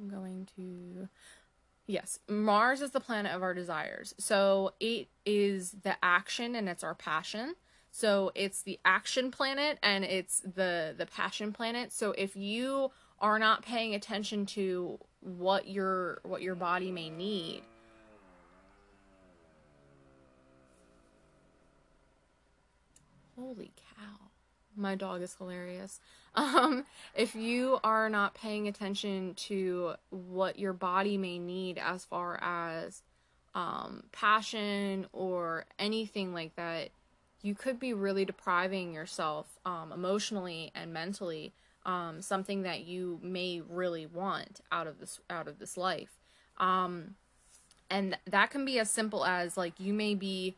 I'm 0.00 0.08
going 0.08 0.48
to 0.56 1.08
Yes, 1.92 2.18
Mars 2.26 2.80
is 2.80 2.92
the 2.92 3.00
planet 3.00 3.32
of 3.32 3.42
our 3.42 3.52
desires. 3.52 4.14
So 4.16 4.72
it 4.80 5.08
is 5.26 5.72
the 5.72 5.94
action 6.02 6.54
and 6.54 6.66
it's 6.66 6.82
our 6.82 6.94
passion. 6.94 7.54
So 7.90 8.32
it's 8.34 8.62
the 8.62 8.80
action 8.86 9.30
planet 9.30 9.78
and 9.82 10.02
it's 10.02 10.40
the 10.40 10.94
the 10.96 11.04
passion 11.04 11.52
planet. 11.52 11.92
So 11.92 12.12
if 12.16 12.34
you 12.34 12.92
are 13.18 13.38
not 13.38 13.62
paying 13.62 13.94
attention 13.94 14.46
to 14.46 15.00
what 15.20 15.68
your 15.68 16.22
what 16.22 16.40
your 16.40 16.54
body 16.54 16.90
may 16.90 17.10
need, 17.10 17.62
holy 23.36 23.70
my 24.76 24.94
dog 24.94 25.22
is 25.22 25.34
hilarious. 25.34 26.00
Um, 26.34 26.86
if 27.14 27.34
you 27.34 27.78
are 27.84 28.08
not 28.08 28.32
paying 28.32 28.66
attention 28.66 29.34
to 29.34 29.96
what 30.08 30.58
your 30.58 30.72
body 30.72 31.18
may 31.18 31.38
need 31.38 31.76
as 31.76 32.06
far 32.06 32.38
as 32.40 33.02
um, 33.54 34.04
passion 34.12 35.08
or 35.12 35.66
anything 35.78 36.32
like 36.32 36.56
that, 36.56 36.88
you 37.42 37.54
could 37.54 37.78
be 37.78 37.92
really 37.92 38.24
depriving 38.24 38.94
yourself 38.94 39.58
um, 39.66 39.92
emotionally 39.92 40.72
and 40.74 40.90
mentally 40.92 41.52
um, 41.84 42.22
something 42.22 42.62
that 42.62 42.84
you 42.84 43.18
may 43.22 43.60
really 43.68 44.06
want 44.06 44.60
out 44.70 44.86
of 44.86 45.00
this 45.00 45.20
out 45.28 45.48
of 45.48 45.58
this 45.58 45.76
life. 45.76 46.18
Um, 46.58 47.16
and 47.90 48.16
that 48.26 48.50
can 48.50 48.64
be 48.64 48.78
as 48.78 48.90
simple 48.90 49.24
as 49.24 49.56
like 49.56 49.74
you 49.78 49.92
may 49.92 50.14
be 50.14 50.56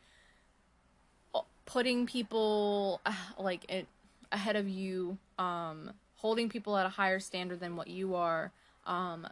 uh, 1.33 1.41
putting 1.65 2.05
people 2.05 3.01
like 3.39 3.69
it 3.69 3.87
ahead 4.31 4.55
of 4.55 4.67
you, 4.67 5.17
um, 5.37 5.91
holding 6.15 6.49
people 6.49 6.77
at 6.77 6.85
a 6.85 6.89
higher 6.89 7.19
standard 7.19 7.59
than 7.59 7.75
what 7.75 7.87
you 7.87 8.15
are, 8.15 8.51
um, 8.85 9.27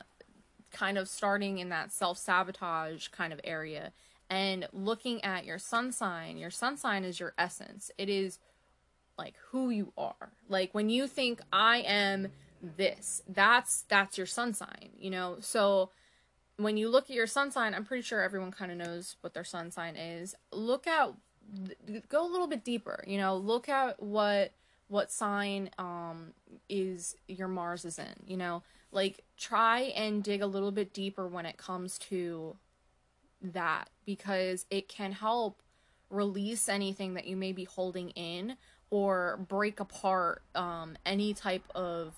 kind 0.72 0.98
of 0.98 1.08
starting 1.08 1.60
in 1.60 1.70
that 1.70 1.92
self 1.92 2.18
sabotage 2.18 3.08
kind 3.10 3.34
of 3.34 3.40
area, 3.44 3.92
and 4.30 4.68
looking 4.74 5.24
at 5.24 5.46
your 5.46 5.60
sun 5.60 5.92
sign. 5.92 6.38
Your 6.38 6.50
sun 6.50 6.78
sign 6.78 7.04
is 7.04 7.20
your 7.20 7.34
essence. 7.38 7.92
It 7.98 8.10
is 8.10 8.40
like 9.18 9.36
who 9.50 9.70
you 9.70 9.94
are. 9.98 10.32
Like 10.50 10.74
when 10.74 10.90
you 10.90 11.08
think 11.08 11.42
I 11.52 11.78
am 11.80 12.30
this, 12.62 13.22
that's 13.28 13.84
that's 13.88 14.18
your 14.18 14.28
sun 14.28 14.54
sign, 14.54 14.90
you 14.98 15.10
know? 15.10 15.38
So 15.40 15.90
when 16.58 16.78
you 16.78 16.90
look 16.90 17.06
at 17.06 17.16
your 17.16 17.28
sun 17.28 17.52
sign, 17.52 17.74
I'm 17.74 17.86
pretty 17.86 18.04
sure 18.04 18.22
everyone 18.22 18.52
kind 18.52 18.72
of 18.72 18.78
knows 18.78 19.16
what 19.22 19.34
their 19.34 19.44
sun 19.44 19.72
sign 19.72 19.96
is. 19.96 20.36
Look 20.52 20.88
at 20.88 21.12
go 22.10 22.26
a 22.26 22.32
little 22.32 22.48
bit 22.48 22.64
deeper, 22.64 23.04
you 23.06 23.18
know, 23.18 23.36
look 23.36 23.68
at 23.70 24.02
what 24.02 24.52
what 24.94 25.12
sign 25.12 25.72
um 25.80 26.34
is 26.70 27.16
your 27.28 27.48
Mars 27.48 27.84
is 27.84 27.98
in, 27.98 28.14
you 28.28 28.38
know? 28.38 28.62
Like 28.92 29.24
try 29.38 29.92
and 29.96 30.24
dig 30.24 30.44
a 30.44 30.46
little 30.46 30.72
bit 30.72 30.94
deeper 30.94 31.28
when 31.28 31.48
it 31.48 31.58
comes 31.58 31.98
to 32.10 32.56
that 33.42 33.90
because 34.06 34.68
it 34.70 34.88
can 34.88 35.12
help 35.12 35.64
release 36.12 36.70
anything 36.70 37.16
that 37.16 37.26
you 37.26 37.36
may 37.36 37.52
be 37.52 37.64
holding 37.64 38.12
in 38.12 38.56
or 38.92 39.40
break 39.50 39.80
apart 39.80 40.44
um, 40.54 40.96
any 41.08 41.34
type 41.34 41.64
of 41.74 42.14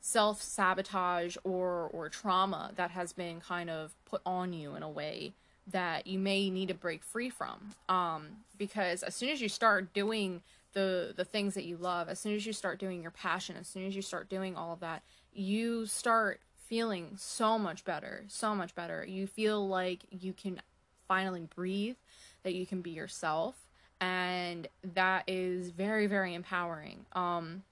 self 0.00 0.42
sabotage 0.42 1.36
or 1.44 1.90
or 1.92 2.08
trauma 2.08 2.72
that 2.74 2.90
has 2.90 3.12
been 3.12 3.40
kind 3.40 3.70
of 3.70 3.94
put 4.04 4.20
on 4.26 4.52
you 4.52 4.74
in 4.74 4.82
a 4.82 4.90
way 4.90 5.32
that 5.68 6.08
you 6.08 6.18
may 6.18 6.50
need 6.50 6.66
to 6.66 6.74
break 6.74 7.04
free 7.04 7.30
from 7.30 7.76
um, 7.88 8.30
because 8.58 9.04
as 9.04 9.14
soon 9.14 9.28
as 9.28 9.40
you 9.40 9.48
start 9.48 9.94
doing 9.94 10.42
the 10.72 11.12
the 11.16 11.24
things 11.24 11.54
that 11.54 11.64
you 11.64 11.76
love 11.76 12.08
as 12.08 12.18
soon 12.18 12.34
as 12.34 12.46
you 12.46 12.52
start 12.52 12.78
doing 12.78 13.02
your 13.02 13.10
passion 13.10 13.56
as 13.58 13.68
soon 13.68 13.86
as 13.86 13.94
you 13.96 14.02
start 14.02 14.28
doing 14.28 14.56
all 14.56 14.72
of 14.72 14.80
that 14.80 15.02
you 15.32 15.86
start 15.86 16.40
feeling 16.56 17.12
so 17.16 17.58
much 17.58 17.84
better 17.84 18.24
so 18.28 18.54
much 18.54 18.74
better. 18.74 19.04
You 19.04 19.26
feel 19.26 19.66
like 19.66 20.04
you 20.10 20.32
can 20.32 20.62
finally 21.08 21.48
breathe 21.54 21.96
that 22.44 22.54
you 22.54 22.64
can 22.66 22.80
be 22.80 22.90
yourself 22.90 23.56
and 24.00 24.68
that 24.94 25.24
is 25.26 25.70
very 25.70 26.06
very 26.06 26.34
empowering. 26.34 27.04
Um 27.12 27.64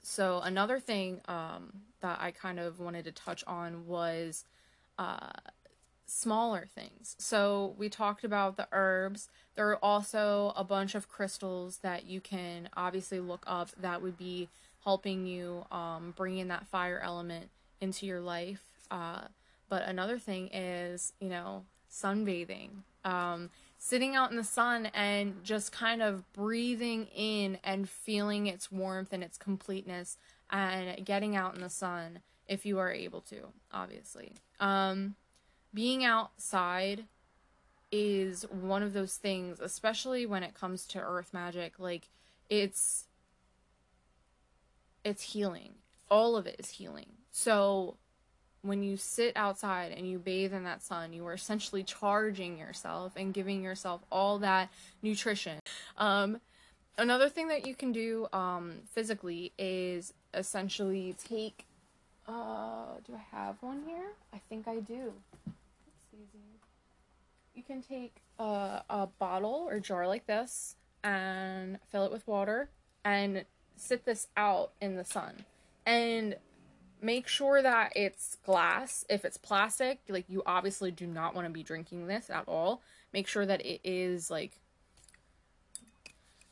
so 0.00 0.40
another 0.40 0.80
thing 0.80 1.20
um 1.28 1.72
that 2.00 2.18
i 2.20 2.30
kind 2.30 2.58
of 2.58 2.80
wanted 2.80 3.04
to 3.04 3.12
touch 3.12 3.44
on 3.46 3.86
was 3.86 4.44
uh 4.98 5.30
smaller 6.08 6.66
things. 6.74 7.14
So 7.18 7.74
we 7.78 7.88
talked 7.88 8.24
about 8.24 8.56
the 8.56 8.66
herbs. 8.72 9.28
There 9.54 9.68
are 9.68 9.84
also 9.84 10.52
a 10.56 10.64
bunch 10.64 10.94
of 10.94 11.08
crystals 11.08 11.78
that 11.78 12.06
you 12.06 12.20
can 12.20 12.68
obviously 12.76 13.20
look 13.20 13.44
up 13.46 13.70
that 13.80 14.02
would 14.02 14.16
be 14.16 14.48
helping 14.84 15.26
you 15.26 15.66
um, 15.70 16.14
bring 16.16 16.38
in 16.38 16.48
that 16.48 16.66
fire 16.66 17.00
element 17.04 17.50
into 17.80 18.06
your 18.06 18.20
life. 18.20 18.62
Uh, 18.90 19.22
but 19.68 19.82
another 19.82 20.18
thing 20.18 20.48
is, 20.48 21.12
you 21.20 21.28
know, 21.28 21.64
sunbathing. 21.92 22.70
Um, 23.04 23.50
sitting 23.78 24.16
out 24.16 24.30
in 24.30 24.36
the 24.36 24.44
sun 24.44 24.86
and 24.86 25.44
just 25.44 25.72
kind 25.72 26.02
of 26.02 26.30
breathing 26.32 27.06
in 27.14 27.58
and 27.62 27.88
feeling 27.88 28.46
its 28.46 28.72
warmth 28.72 29.12
and 29.12 29.22
its 29.22 29.38
completeness 29.38 30.16
and 30.50 31.04
getting 31.04 31.36
out 31.36 31.54
in 31.54 31.60
the 31.60 31.68
sun 31.68 32.20
if 32.48 32.64
you 32.64 32.78
are 32.78 32.90
able 32.90 33.20
to, 33.20 33.36
obviously. 33.72 34.32
Um, 34.58 35.14
being 35.74 36.04
outside 36.04 37.04
is 37.90 38.42
one 38.50 38.82
of 38.82 38.92
those 38.92 39.16
things, 39.16 39.60
especially 39.60 40.26
when 40.26 40.42
it 40.42 40.54
comes 40.54 40.86
to 40.86 41.00
earth 41.00 41.32
magic, 41.32 41.78
like 41.78 42.08
it's 42.50 43.06
it's 45.04 45.22
healing. 45.22 45.74
All 46.10 46.36
of 46.36 46.46
it 46.46 46.56
is 46.58 46.70
healing. 46.70 47.06
So 47.30 47.96
when 48.62 48.82
you 48.82 48.96
sit 48.96 49.32
outside 49.36 49.92
and 49.96 50.08
you 50.08 50.18
bathe 50.18 50.52
in 50.52 50.64
that 50.64 50.82
sun, 50.82 51.12
you 51.12 51.26
are 51.26 51.34
essentially 51.34 51.82
charging 51.82 52.58
yourself 52.58 53.12
and 53.16 53.32
giving 53.32 53.62
yourself 53.62 54.02
all 54.10 54.38
that 54.40 54.70
nutrition. 55.02 55.60
Um, 55.96 56.40
another 56.96 57.28
thing 57.28 57.48
that 57.48 57.66
you 57.66 57.74
can 57.74 57.92
do 57.92 58.26
um, 58.32 58.80
physically 58.92 59.52
is 59.58 60.12
essentially 60.34 61.14
take. 61.24 61.64
Uh, 62.26 62.96
do 63.06 63.14
I 63.14 63.36
have 63.36 63.56
one 63.60 63.82
here? 63.86 64.10
I 64.34 64.38
think 64.48 64.68
I 64.68 64.80
do. 64.80 65.12
You 67.54 67.62
can 67.62 67.82
take 67.82 68.22
a, 68.38 68.82
a 68.88 69.08
bottle 69.18 69.66
or 69.68 69.80
jar 69.80 70.06
like 70.06 70.26
this 70.26 70.76
and 71.02 71.78
fill 71.90 72.04
it 72.04 72.12
with 72.12 72.26
water 72.26 72.70
and 73.04 73.44
sit 73.76 74.04
this 74.04 74.28
out 74.36 74.72
in 74.80 74.96
the 74.96 75.04
sun. 75.04 75.44
And 75.86 76.36
make 77.00 77.28
sure 77.28 77.62
that 77.62 77.92
it's 77.96 78.36
glass. 78.44 79.04
If 79.08 79.24
it's 79.24 79.36
plastic, 79.36 80.00
like 80.08 80.26
you 80.28 80.42
obviously 80.46 80.90
do 80.90 81.06
not 81.06 81.34
want 81.34 81.46
to 81.46 81.52
be 81.52 81.62
drinking 81.62 82.06
this 82.06 82.30
at 82.30 82.44
all. 82.46 82.82
Make 83.12 83.26
sure 83.26 83.46
that 83.46 83.64
it 83.64 83.80
is 83.84 84.30
like 84.30 84.60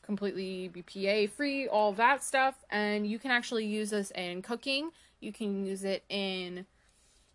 completely 0.02 0.70
BPA 0.74 1.30
free, 1.30 1.68
all 1.68 1.92
that 1.92 2.22
stuff. 2.22 2.54
And 2.70 3.06
you 3.06 3.18
can 3.18 3.30
actually 3.30 3.66
use 3.66 3.90
this 3.90 4.10
in 4.12 4.42
cooking. 4.42 4.90
You 5.20 5.32
can 5.32 5.66
use 5.66 5.84
it 5.84 6.04
in 6.08 6.66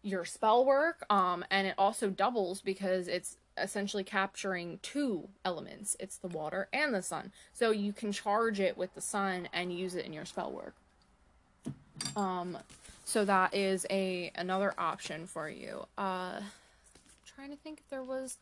your 0.03 0.25
spell 0.25 0.65
work. 0.65 1.05
Um, 1.09 1.45
and 1.49 1.67
it 1.67 1.75
also 1.77 2.09
doubles 2.09 2.61
because 2.61 3.07
it's 3.07 3.37
essentially 3.57 4.03
capturing 4.03 4.79
two 4.81 5.29
elements. 5.43 5.95
It's 5.99 6.17
the 6.17 6.27
water 6.27 6.67
and 6.73 6.93
the 6.93 7.01
sun. 7.01 7.31
So 7.53 7.71
you 7.71 7.93
can 7.93 8.11
charge 8.11 8.59
it 8.59 8.77
with 8.77 8.93
the 8.95 9.01
sun 9.01 9.49
and 9.53 9.77
use 9.77 9.95
it 9.95 10.05
in 10.05 10.13
your 10.13 10.25
spell 10.25 10.51
work. 10.51 10.75
Um, 12.15 12.57
so 13.05 13.25
that 13.25 13.53
is 13.53 13.85
a 13.89 14.31
another 14.35 14.73
option 14.77 15.27
for 15.27 15.49
you. 15.49 15.85
Uh, 15.97 16.39
trying 17.25 17.49
to 17.49 17.57
think 17.57 17.79
if 17.79 17.89
there 17.89 18.03
was 18.03 18.37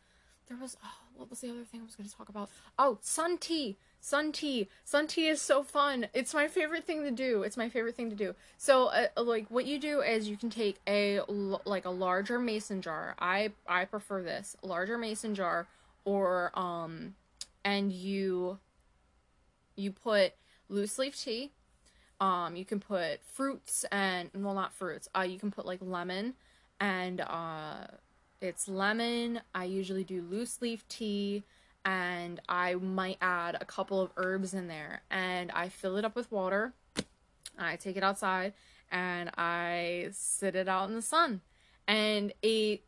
there 0.50 0.58
was 0.60 0.76
oh, 0.84 0.92
what 1.16 1.30
was 1.30 1.40
the 1.42 1.50
other 1.50 1.64
thing 1.64 1.82
I 1.82 1.86
was 1.86 1.96
going 1.96 2.10
to 2.10 2.16
talk 2.16 2.28
about? 2.28 2.50
Oh, 2.78 2.98
sun 3.02 3.38
tea. 3.38 3.78
Sun 4.02 4.32
tea. 4.32 4.68
Sun 4.84 5.08
tea 5.08 5.28
is 5.28 5.42
so 5.42 5.62
fun. 5.62 6.08
It's 6.14 6.34
my 6.34 6.48
favorite 6.48 6.86
thing 6.86 7.04
to 7.04 7.12
do. 7.12 7.44
It's 7.44 7.56
my 7.56 7.70
favorite 7.70 7.96
thing 7.96 8.10
to 8.10 8.16
do. 8.16 8.34
So, 8.58 8.88
uh, 8.88 9.08
like, 9.22 9.46
what 9.50 9.66
you 9.66 9.80
do 9.80 10.02
is 10.02 10.28
you 10.28 10.38
can 10.38 10.50
take 10.50 10.80
a 10.88 11.22
like 11.66 11.86
a 11.86 11.90
larger 11.90 12.40
mason 12.40 12.82
jar. 12.82 13.16
I 13.20 13.52
I 13.68 13.86
prefer 13.86 14.24
this 14.24 14.58
larger 14.64 14.98
mason 14.98 15.36
jar, 15.36 15.68
or 16.04 16.52
um, 16.58 17.16
and 17.64 17.94
you 17.94 18.58
you 19.76 19.92
put 19.92 20.34
loose 20.68 20.98
leaf 20.98 21.22
tea. 21.22 21.52
Um, 22.22 22.56
you 22.56 22.66
can 22.66 22.80
put 22.80 23.24
fruits 23.24 23.86
and 23.92 24.30
well, 24.34 24.56
not 24.56 24.74
fruits. 24.74 25.08
Uh, 25.16 25.22
you 25.22 25.38
can 25.38 25.52
put 25.52 25.66
like 25.66 25.80
lemon 25.82 26.34
and 26.82 27.20
uh 27.22 27.88
it's 28.42 28.68
lemon. 28.68 29.42
I 29.54 29.66
usually 29.66 30.04
do 30.04 30.22
loose 30.22 30.62
leaf 30.62 30.88
tea 30.88 31.44
and 31.86 32.40
I 32.48 32.76
might 32.76 33.18
add 33.22 33.58
a 33.60 33.66
couple 33.66 34.02
of 34.02 34.12
herbs 34.18 34.54
in 34.54 34.68
there 34.68 35.02
and 35.10 35.52
I 35.52 35.70
fill 35.70 35.98
it 35.98 36.06
up 36.06 36.16
with 36.16 36.32
water. 36.32 36.74
I 37.58 37.76
take 37.76 37.98
it 37.98 38.04
outside 38.04 38.54
and 38.92 39.30
I 39.38 40.10
sit 40.12 40.56
it 40.56 40.68
out 40.68 40.90
in 40.90 40.96
the 40.96 41.02
sun 41.02 41.42
and 41.88 42.34
it 42.42 42.82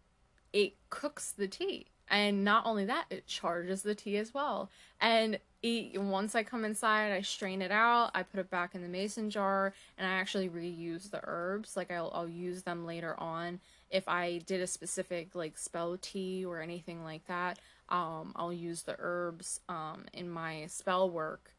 it 0.53 0.73
cooks 0.89 1.31
the 1.31 1.47
tea. 1.47 1.87
And 2.09 2.43
not 2.43 2.65
only 2.65 2.83
that, 2.85 3.05
it 3.09 3.25
charges 3.25 3.83
the 3.83 3.95
tea 3.95 4.17
as 4.17 4.33
well. 4.33 4.69
And 4.99 5.39
it, 5.63 6.01
once 6.01 6.35
I 6.35 6.43
come 6.43 6.65
inside, 6.65 7.13
I 7.13 7.21
strain 7.21 7.61
it 7.61 7.71
out, 7.71 8.11
I 8.13 8.23
put 8.23 8.41
it 8.41 8.49
back 8.49 8.75
in 8.75 8.81
the 8.81 8.89
mason 8.89 9.29
jar, 9.29 9.73
and 9.97 10.05
I 10.05 10.11
actually 10.11 10.49
reuse 10.49 11.09
the 11.09 11.21
herbs. 11.23 11.77
Like 11.77 11.89
I'll, 11.89 12.11
I'll 12.13 12.27
use 12.27 12.63
them 12.63 12.85
later 12.85 13.17
on 13.17 13.61
if 13.91 14.07
I 14.07 14.39
did 14.39 14.61
a 14.61 14.67
specific 14.67 15.35
like 15.35 15.57
spell 15.57 15.97
tea 16.01 16.45
or 16.45 16.61
anything 16.61 17.03
like 17.03 17.27
that, 17.27 17.59
um, 17.89 18.31
I'll 18.35 18.53
use 18.53 18.83
the 18.83 18.95
herbs 18.97 19.59
um, 19.69 20.05
in 20.13 20.29
my 20.29 20.65
spell 20.67 21.09
work 21.09 21.53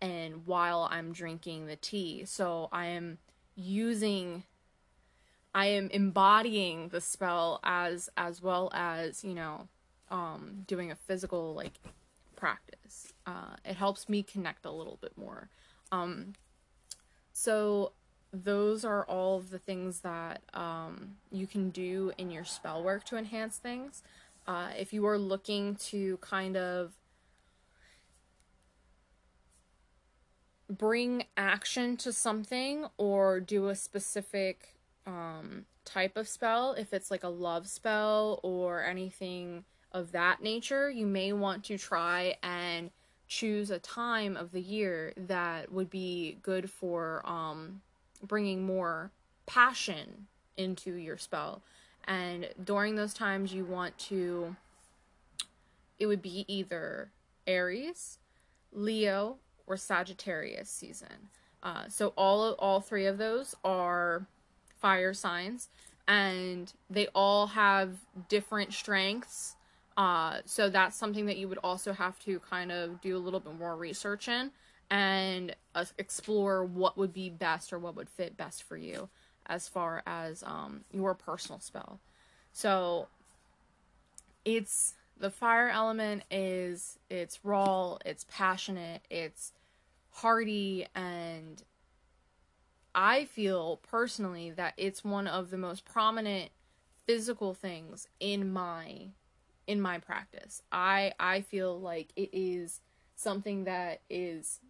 and 0.00 0.46
while 0.46 0.88
I'm 0.90 1.12
drinking 1.12 1.66
the 1.66 1.76
tea. 1.76 2.24
So 2.24 2.68
I 2.70 2.86
am 2.86 3.18
using 3.54 4.44
I 5.52 5.66
am 5.66 5.88
embodying 5.90 6.88
the 6.88 7.00
spell 7.00 7.60
as 7.64 8.08
as 8.16 8.40
well 8.42 8.70
as, 8.72 9.24
you 9.24 9.34
know, 9.34 9.68
um, 10.10 10.64
doing 10.66 10.90
a 10.90 10.96
physical 10.96 11.54
like 11.54 11.72
practice. 12.36 13.12
Uh, 13.26 13.56
it 13.64 13.76
helps 13.76 14.08
me 14.08 14.22
connect 14.22 14.64
a 14.64 14.70
little 14.70 14.98
bit 15.00 15.16
more. 15.16 15.48
Um, 15.92 16.34
so 17.32 17.92
those 18.32 18.84
are 18.84 19.04
all 19.04 19.38
of 19.38 19.50
the 19.50 19.58
things 19.58 20.00
that 20.00 20.42
um, 20.54 21.16
you 21.30 21.46
can 21.46 21.70
do 21.70 22.12
in 22.16 22.30
your 22.30 22.44
spell 22.44 22.82
work 22.82 23.04
to 23.04 23.16
enhance 23.16 23.58
things. 23.58 24.02
Uh, 24.46 24.70
if 24.78 24.92
you 24.92 25.06
are 25.06 25.18
looking 25.18 25.76
to 25.76 26.16
kind 26.18 26.56
of 26.56 26.92
bring 30.68 31.24
action 31.36 31.96
to 31.96 32.12
something 32.12 32.86
or 32.96 33.40
do 33.40 33.68
a 33.68 33.74
specific 33.74 34.76
um, 35.06 35.64
type 35.84 36.16
of 36.16 36.28
spell, 36.28 36.72
if 36.72 36.92
it's 36.92 37.10
like 37.10 37.24
a 37.24 37.28
love 37.28 37.66
spell 37.66 38.38
or 38.42 38.84
anything 38.84 39.64
of 39.92 40.12
that 40.12 40.42
nature, 40.42 40.88
you 40.88 41.06
may 41.06 41.32
want 41.32 41.64
to 41.64 41.76
try 41.76 42.36
and 42.42 42.90
choose 43.26 43.70
a 43.70 43.78
time 43.78 44.36
of 44.36 44.52
the 44.52 44.60
year 44.60 45.12
that 45.16 45.70
would 45.70 45.90
be 45.90 46.38
good 46.42 46.70
for 46.70 47.22
um, 47.24 47.80
bringing 48.22 48.64
more 48.64 49.10
passion 49.46 50.26
into 50.56 50.94
your 50.94 51.16
spell. 51.16 51.62
And 52.04 52.48
during 52.62 52.96
those 52.96 53.14
times, 53.14 53.52
you 53.52 53.64
want 53.64 53.96
to, 53.98 54.56
it 55.98 56.06
would 56.06 56.22
be 56.22 56.44
either 56.48 57.10
Aries, 57.46 58.18
Leo, 58.72 59.36
or 59.66 59.76
Sagittarius 59.76 60.68
season. 60.68 61.28
Uh, 61.62 61.84
so 61.88 62.12
all 62.16 62.52
all 62.52 62.80
three 62.80 63.06
of 63.06 63.18
those 63.18 63.54
are 63.64 64.26
fire 64.80 65.12
signs, 65.12 65.68
and 66.08 66.72
they 66.88 67.06
all 67.14 67.48
have 67.48 67.98
different 68.28 68.72
strengths. 68.72 69.56
Uh, 69.96 70.38
so 70.46 70.70
that's 70.70 70.96
something 70.96 71.26
that 71.26 71.36
you 71.36 71.48
would 71.48 71.58
also 71.58 71.92
have 71.92 72.18
to 72.20 72.40
kind 72.40 72.72
of 72.72 73.00
do 73.02 73.16
a 73.16 73.18
little 73.18 73.40
bit 73.40 73.58
more 73.58 73.76
research 73.76 74.28
in 74.28 74.50
and 74.90 75.54
uh, 75.74 75.84
explore 75.98 76.64
what 76.64 76.98
would 76.98 77.12
be 77.12 77.30
best 77.30 77.72
or 77.72 77.78
what 77.78 77.96
would 77.96 78.10
fit 78.10 78.36
best 78.36 78.64
for 78.64 78.76
you 78.76 79.08
as 79.46 79.68
far 79.68 80.02
as 80.06 80.42
um, 80.44 80.84
your 80.92 81.14
personal 81.14 81.60
spell. 81.60 82.00
So 82.52 83.08
it's 84.44 84.94
the 85.18 85.30
fire 85.30 85.68
element 85.68 86.24
is 86.30 86.98
it's 87.08 87.44
raw, 87.44 87.98
it's 88.04 88.24
passionate, 88.28 89.02
it's 89.10 89.52
hardy 90.12 90.86
and 90.94 91.62
I 92.94 93.24
feel 93.26 93.78
personally 93.88 94.50
that 94.50 94.74
it's 94.76 95.04
one 95.04 95.28
of 95.28 95.50
the 95.50 95.58
most 95.58 95.84
prominent 95.84 96.50
physical 97.06 97.54
things 97.54 98.08
in 98.18 98.52
my 98.52 99.08
in 99.66 99.80
my 99.80 99.98
practice. 99.98 100.62
I 100.72 101.12
I 101.20 101.42
feel 101.42 101.78
like 101.78 102.08
it 102.16 102.30
is 102.32 102.80
something 103.14 103.64
that 103.64 104.00
is 104.08 104.60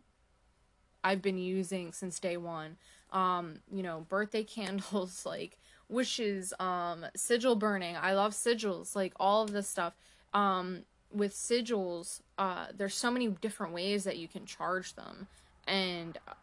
I've 1.03 1.23
been 1.23 1.39
using 1.39 1.93
since 1.93 2.19
day 2.19 2.37
one. 2.37 2.77
Um, 3.13 3.61
you 3.73 3.83
know, 3.83 4.07
birthday 4.09 4.45
candles, 4.57 5.25
like 5.27 5.59
wishes, 5.89 6.53
um, 6.61 7.07
sigil 7.17 7.57
burning. 7.57 7.97
I 7.97 8.15
love 8.15 8.33
sigils, 8.33 8.95
like 8.95 9.13
all 9.19 9.43
of 9.43 9.53
this 9.53 9.69
stuff. 9.69 9.95
Um, 10.33 10.85
with 11.13 11.35
sigils, 11.35 12.21
uh, 12.39 12.67
there's 12.77 12.95
so 12.95 13.11
many 13.11 13.29
different 13.29 13.73
ways 13.73 14.05
that 14.05 14.17
you 14.17 14.29
can 14.29 14.47
charge 14.47 14.95
them, 14.95 15.27
and 15.67 16.19
uh, 16.29 16.35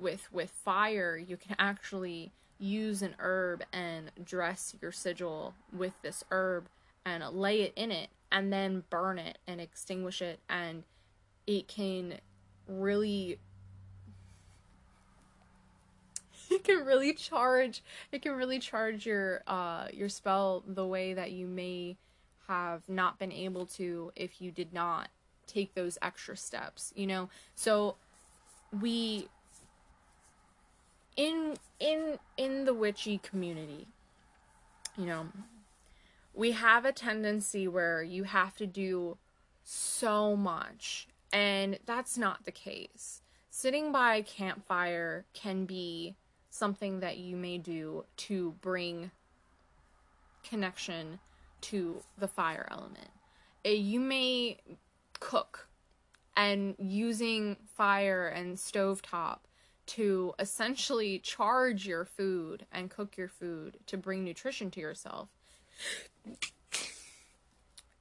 with 0.00 0.32
with 0.32 0.50
fire, 0.50 1.16
you 1.16 1.36
can 1.36 1.54
actually 1.58 2.32
use 2.58 3.02
an 3.02 3.14
herb 3.20 3.62
and 3.72 4.10
dress 4.24 4.74
your 4.82 4.90
sigil 4.90 5.54
with 5.72 5.92
this 6.02 6.24
herb 6.32 6.68
and 7.04 7.24
lay 7.32 7.62
it 7.62 7.72
in 7.76 7.92
it 7.92 8.08
and 8.32 8.52
then 8.52 8.82
burn 8.90 9.18
it 9.18 9.38
and 9.46 9.60
extinguish 9.60 10.20
it 10.20 10.40
and 10.48 10.82
it 11.46 11.68
can 11.68 12.14
really 12.66 13.38
it 16.50 16.64
can 16.64 16.84
really 16.84 17.12
charge 17.12 17.82
it 18.12 18.22
can 18.22 18.32
really 18.32 18.58
charge 18.58 19.06
your 19.06 19.42
uh 19.46 19.86
your 19.92 20.08
spell 20.08 20.62
the 20.66 20.86
way 20.86 21.14
that 21.14 21.32
you 21.32 21.46
may 21.46 21.96
have 22.46 22.82
not 22.88 23.18
been 23.18 23.32
able 23.32 23.66
to 23.66 24.10
if 24.16 24.40
you 24.40 24.50
did 24.50 24.72
not 24.72 25.08
take 25.46 25.74
those 25.74 25.98
extra 26.02 26.36
steps 26.36 26.92
you 26.96 27.06
know? 27.06 27.28
So 27.54 27.96
we 28.80 29.28
in 31.16 31.56
in 31.80 32.18
in 32.36 32.64
the 32.64 32.74
witchy 32.74 33.18
community 33.18 33.88
you 34.96 35.06
know 35.06 35.26
we 36.34 36.52
have 36.52 36.84
a 36.84 36.92
tendency 36.92 37.66
where 37.66 38.02
you 38.02 38.24
have 38.24 38.54
to 38.56 38.66
do 38.66 39.16
so 39.64 40.36
much 40.36 41.08
and 41.32 41.78
that's 41.84 42.16
not 42.16 42.44
the 42.44 42.52
case. 42.52 43.22
Sitting 43.50 43.92
by 43.92 44.16
a 44.16 44.22
campfire 44.22 45.24
can 45.34 45.64
be 45.64 46.14
something 46.58 47.00
that 47.00 47.18
you 47.18 47.36
may 47.36 47.58
do 47.58 48.04
to 48.16 48.54
bring 48.60 49.10
connection 50.42 51.18
to 51.60 52.02
the 52.18 52.28
fire 52.28 52.68
element. 52.70 53.10
Eh, 53.64 53.70
you 53.70 54.00
may 54.00 54.58
cook 55.20 55.68
and 56.36 56.74
using 56.78 57.56
fire 57.76 58.28
and 58.28 58.56
stovetop 58.56 59.38
to 59.86 60.34
essentially 60.38 61.18
charge 61.18 61.86
your 61.86 62.04
food 62.04 62.66
and 62.70 62.90
cook 62.90 63.16
your 63.16 63.28
food 63.28 63.78
to 63.86 63.96
bring 63.96 64.22
nutrition 64.22 64.70
to 64.70 64.80
yourself 64.80 65.28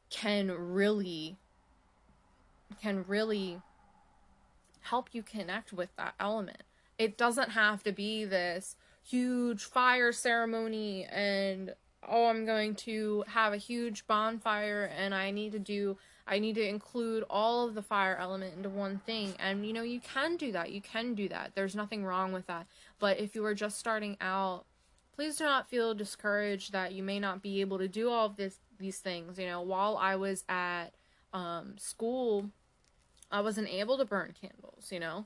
can 0.09 0.51
really 0.51 1.37
can 2.81 3.05
really 3.07 3.61
help 4.81 5.09
you 5.13 5.23
connect 5.23 5.71
with 5.73 5.95
that 5.95 6.13
element. 6.19 6.63
It 6.97 7.17
doesn't 7.17 7.51
have 7.51 7.83
to 7.83 7.91
be 7.91 8.25
this 8.25 8.75
huge 9.03 9.63
fire 9.63 10.11
ceremony 10.11 11.05
and 11.05 11.73
oh 12.07 12.27
I'm 12.27 12.45
going 12.45 12.75
to 12.75 13.23
have 13.27 13.53
a 13.53 13.57
huge 13.57 14.05
bonfire 14.05 14.91
and 14.97 15.15
I 15.15 15.31
need 15.31 15.53
to 15.53 15.59
do 15.59 15.97
I 16.27 16.39
need 16.39 16.55
to 16.55 16.67
include 16.67 17.23
all 17.29 17.67
of 17.67 17.73
the 17.73 17.81
fire 17.81 18.17
element 18.17 18.55
into 18.57 18.69
one 18.69 18.99
thing. 19.05 19.33
And 19.39 19.65
you 19.65 19.71
know, 19.71 19.81
you 19.81 20.01
can 20.01 20.35
do 20.35 20.51
that. 20.51 20.71
You 20.71 20.81
can 20.81 21.15
do 21.15 21.29
that. 21.29 21.53
There's 21.55 21.75
nothing 21.75 22.03
wrong 22.03 22.33
with 22.33 22.47
that. 22.47 22.67
But 22.99 23.19
if 23.19 23.33
you 23.33 23.45
are 23.45 23.55
just 23.55 23.79
starting 23.79 24.17
out, 24.19 24.65
please 25.15 25.37
do 25.37 25.45
not 25.45 25.69
feel 25.69 25.93
discouraged 25.93 26.73
that 26.73 26.91
you 26.91 27.01
may 27.01 27.19
not 27.19 27.41
be 27.41 27.61
able 27.61 27.77
to 27.77 27.87
do 27.87 28.09
all 28.09 28.25
of 28.25 28.35
this 28.35 28.59
these 28.77 28.99
things. 28.99 29.39
You 29.39 29.47
know, 29.47 29.61
while 29.61 29.97
I 29.97 30.17
was 30.17 30.43
at 30.49 30.89
um, 31.33 31.77
school, 31.77 32.49
I 33.31 33.39
wasn't 33.41 33.69
able 33.69 33.97
to 33.97 34.05
burn 34.05 34.33
candles, 34.39 34.91
you 34.91 34.99
know. 34.99 35.25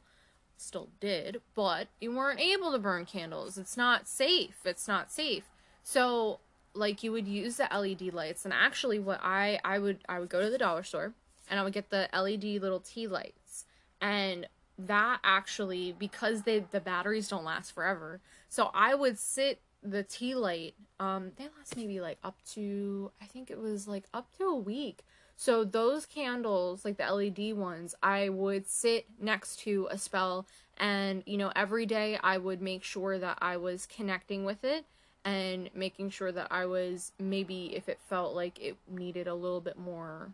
Still 0.62 0.89
did, 1.00 1.41
but 1.56 1.88
you 2.00 2.15
weren't 2.15 2.39
able 2.39 2.71
to 2.71 2.78
burn 2.78 3.06
candles. 3.06 3.58
It's 3.58 3.76
not 3.76 4.08
safe. 4.08 4.60
It's 4.63 4.88
not 4.88 5.12
safe. 5.12 5.50
So 5.84 6.39
like 6.74 7.04
you 7.04 7.12
would 7.12 7.28
use 7.28 7.58
the 7.58 7.67
LED 7.71 8.13
lights 8.13 8.45
and 8.45 8.54
actually 8.54 9.00
what 9.00 9.19
I 9.24 9.60
I 9.65 9.80
would 9.80 10.00
I 10.08 10.19
would 10.19 10.30
go 10.30 10.41
to 10.41 10.50
the 10.50 10.58
dollar 10.58 10.84
store 10.84 11.13
and 11.50 11.60
I 11.60 11.63
would 11.63 11.74
get 11.74 11.89
the 11.89 12.08
LED 12.13 12.62
little 12.62 12.80
tea 12.80 13.08
lights 13.08 13.65
and 14.00 14.47
that 14.78 15.19
actually 15.24 15.93
because 15.97 16.43
they 16.43 16.60
the 16.60 16.80
batteries 16.80 17.28
don't 17.28 17.43
last 17.43 17.71
forever 17.71 18.21
so 18.47 18.71
I 18.74 18.95
would 18.95 19.19
sit 19.19 19.60
the 19.84 20.04
tea 20.04 20.36
light 20.36 20.76
um 21.00 21.32
they 21.38 21.45
last 21.58 21.76
maybe 21.76 22.00
like 22.00 22.19
up 22.24 22.38
to 22.52 23.12
I 23.21 23.26
think 23.26 23.52
it 23.52 23.60
was 23.60 23.88
like 23.88 24.06
up 24.13 24.28
to 24.38 24.45
a 24.45 24.56
week 24.56 25.04
so 25.41 25.63
those 25.63 26.06
candles 26.06 26.86
like 26.86 26.97
the 26.97 27.12
LED 27.12 27.58
ones 27.58 27.95
I 28.04 28.30
would 28.30 28.67
sit 28.67 29.08
next 29.19 29.60
to 29.62 29.88
a 29.89 29.97
spell 29.97 30.45
and 30.77 31.23
you 31.25 31.36
know 31.36 31.51
every 31.56 31.88
day 31.88 32.19
I 32.21 32.38
would 32.38 32.62
make 32.62 32.84
sure 32.84 33.17
that 33.17 33.39
I 33.41 33.58
was 33.58 33.88
connecting 33.88 34.45
with 34.45 34.63
it 34.63 34.86
and 35.25 35.71
making 35.73 36.12
sure 36.12 36.32
that 36.32 36.47
I 36.51 36.67
was 36.67 37.12
maybe 37.17 37.75
if 37.75 37.89
it 37.89 37.97
felt 38.08 38.36
like 38.36 38.60
it 38.60 38.77
needed 38.88 39.27
a 39.27 39.34
little 39.34 39.62
bit 39.62 39.80
more 39.80 40.30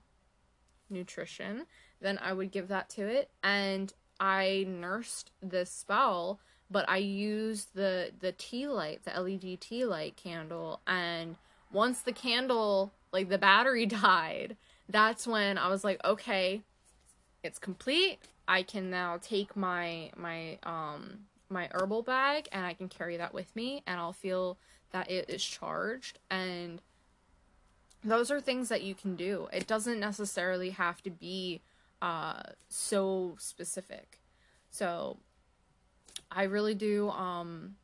nutrition, 0.90 1.68
then 2.02 2.18
I 2.22 2.34
would 2.34 2.52
give 2.52 2.68
that 2.68 2.90
to 2.90 3.08
it. 3.08 3.30
And 3.42 3.94
I 4.20 4.66
nursed 4.68 5.32
this 5.42 5.70
spell, 5.70 6.40
but 6.70 6.90
I 6.90 6.98
used 6.98 7.76
the 7.76 8.12
the 8.20 8.34
tea 8.34 8.68
light, 8.68 9.06
the 9.06 9.18
LED 9.22 9.62
tea 9.62 9.86
light 9.86 10.18
candle, 10.18 10.82
and 10.86 11.38
once 11.72 12.02
the 12.02 12.12
candle 12.12 12.92
like 13.14 13.30
the 13.30 13.38
battery 13.38 13.86
died, 13.86 14.58
that's 14.90 15.28
when 15.28 15.58
I 15.58 15.68
was 15.70 15.84
like, 15.84 16.04
okay, 16.04 16.62
it's 17.44 17.60
complete. 17.60 18.20
I 18.48 18.64
can 18.64 18.90
now 18.90 19.20
take 19.22 19.56
my 19.56 20.12
my 20.16 20.58
um 20.64 21.20
my 21.50 21.70
herbal 21.72 22.04
bag 22.04 22.48
and 22.52 22.66
I 22.66 22.74
can 22.74 22.90
carry 22.90 23.18
that 23.18 23.34
with 23.34 23.56
me 23.56 23.84
and 23.88 24.00
I'll 24.00 24.14
feel 24.14 24.58
that 24.92 25.10
it 25.10 25.30
is 25.30 25.44
charged. 25.44 26.20
And 26.30 26.82
those 28.04 28.32
are 28.32 28.40
things 28.40 28.70
that 28.70 28.84
you 28.84 28.96
can 28.96 29.16
do. 29.16 29.48
It 29.52 29.68
doesn't 29.68 30.00
necessarily 30.00 30.72
have 30.72 31.02
to 31.04 31.10
be 31.10 31.62
uh, 32.02 32.44
so 32.70 33.36
specific. 33.40 34.20
So 34.70 35.18
i 36.30 36.44
really 36.44 36.76
do 36.76 37.10
um, 37.10 37.76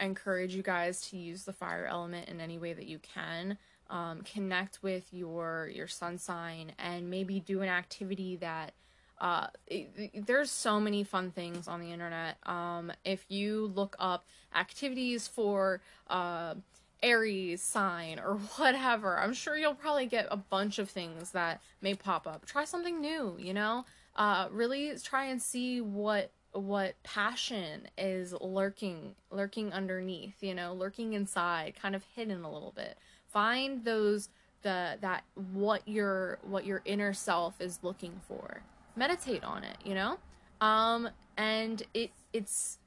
encourage 0.00 0.54
you 0.54 0.62
guys 0.62 1.00
to 1.00 1.16
use 1.16 1.44
the 1.44 1.52
fire 1.52 1.86
element 1.86 2.28
in 2.28 2.40
any 2.40 2.58
way 2.58 2.72
that 2.72 2.86
you 2.86 2.98
can 2.98 3.56
um, 3.90 4.22
connect 4.22 4.82
with 4.82 5.12
your 5.12 5.70
your 5.72 5.86
sun 5.86 6.18
sign 6.18 6.72
and 6.78 7.10
maybe 7.10 7.40
do 7.40 7.62
an 7.62 7.68
activity 7.68 8.36
that 8.36 8.72
uh, 9.20 9.48
it, 9.66 10.26
there's 10.26 10.50
so 10.50 10.78
many 10.78 11.04
fun 11.04 11.30
things 11.30 11.66
on 11.66 11.80
the 11.80 11.92
internet. 11.92 12.36
Um, 12.46 12.92
if 13.04 13.24
you 13.28 13.72
look 13.74 13.96
up 13.98 14.24
activities 14.54 15.26
for 15.26 15.80
uh, 16.08 16.54
Aries 17.02 17.62
sign 17.62 18.18
or 18.18 18.34
whatever, 18.56 19.18
I'm 19.18 19.34
sure 19.34 19.56
you'll 19.56 19.74
probably 19.74 20.06
get 20.06 20.28
a 20.30 20.36
bunch 20.36 20.78
of 20.78 20.88
things 20.88 21.32
that 21.32 21.60
may 21.82 21.94
pop 21.94 22.26
up. 22.26 22.46
Try 22.46 22.64
something 22.64 23.00
new, 23.00 23.36
you 23.38 23.54
know. 23.54 23.84
Uh, 24.14 24.48
really 24.50 24.92
try 25.02 25.26
and 25.26 25.40
see 25.40 25.80
what 25.80 26.30
what 26.52 27.00
passion 27.02 27.82
is 27.98 28.32
lurking 28.40 29.14
lurking 29.30 29.70
underneath 29.72 30.42
you 30.42 30.54
know 30.54 30.72
lurking 30.72 31.12
inside 31.12 31.74
kind 31.80 31.94
of 31.94 32.02
hidden 32.16 32.42
a 32.42 32.50
little 32.50 32.72
bit 32.74 32.96
find 33.30 33.84
those 33.84 34.28
the 34.62 34.98
that 35.00 35.24
what 35.52 35.86
your 35.86 36.38
what 36.42 36.66
your 36.66 36.82
inner 36.84 37.12
self 37.12 37.60
is 37.60 37.78
looking 37.82 38.20
for. 38.26 38.62
Meditate 38.96 39.44
on 39.44 39.64
it, 39.64 39.76
you 39.84 39.94
know? 39.94 40.18
Um 40.60 41.08
and 41.36 41.82
it 41.94 42.10
it's 42.32 42.78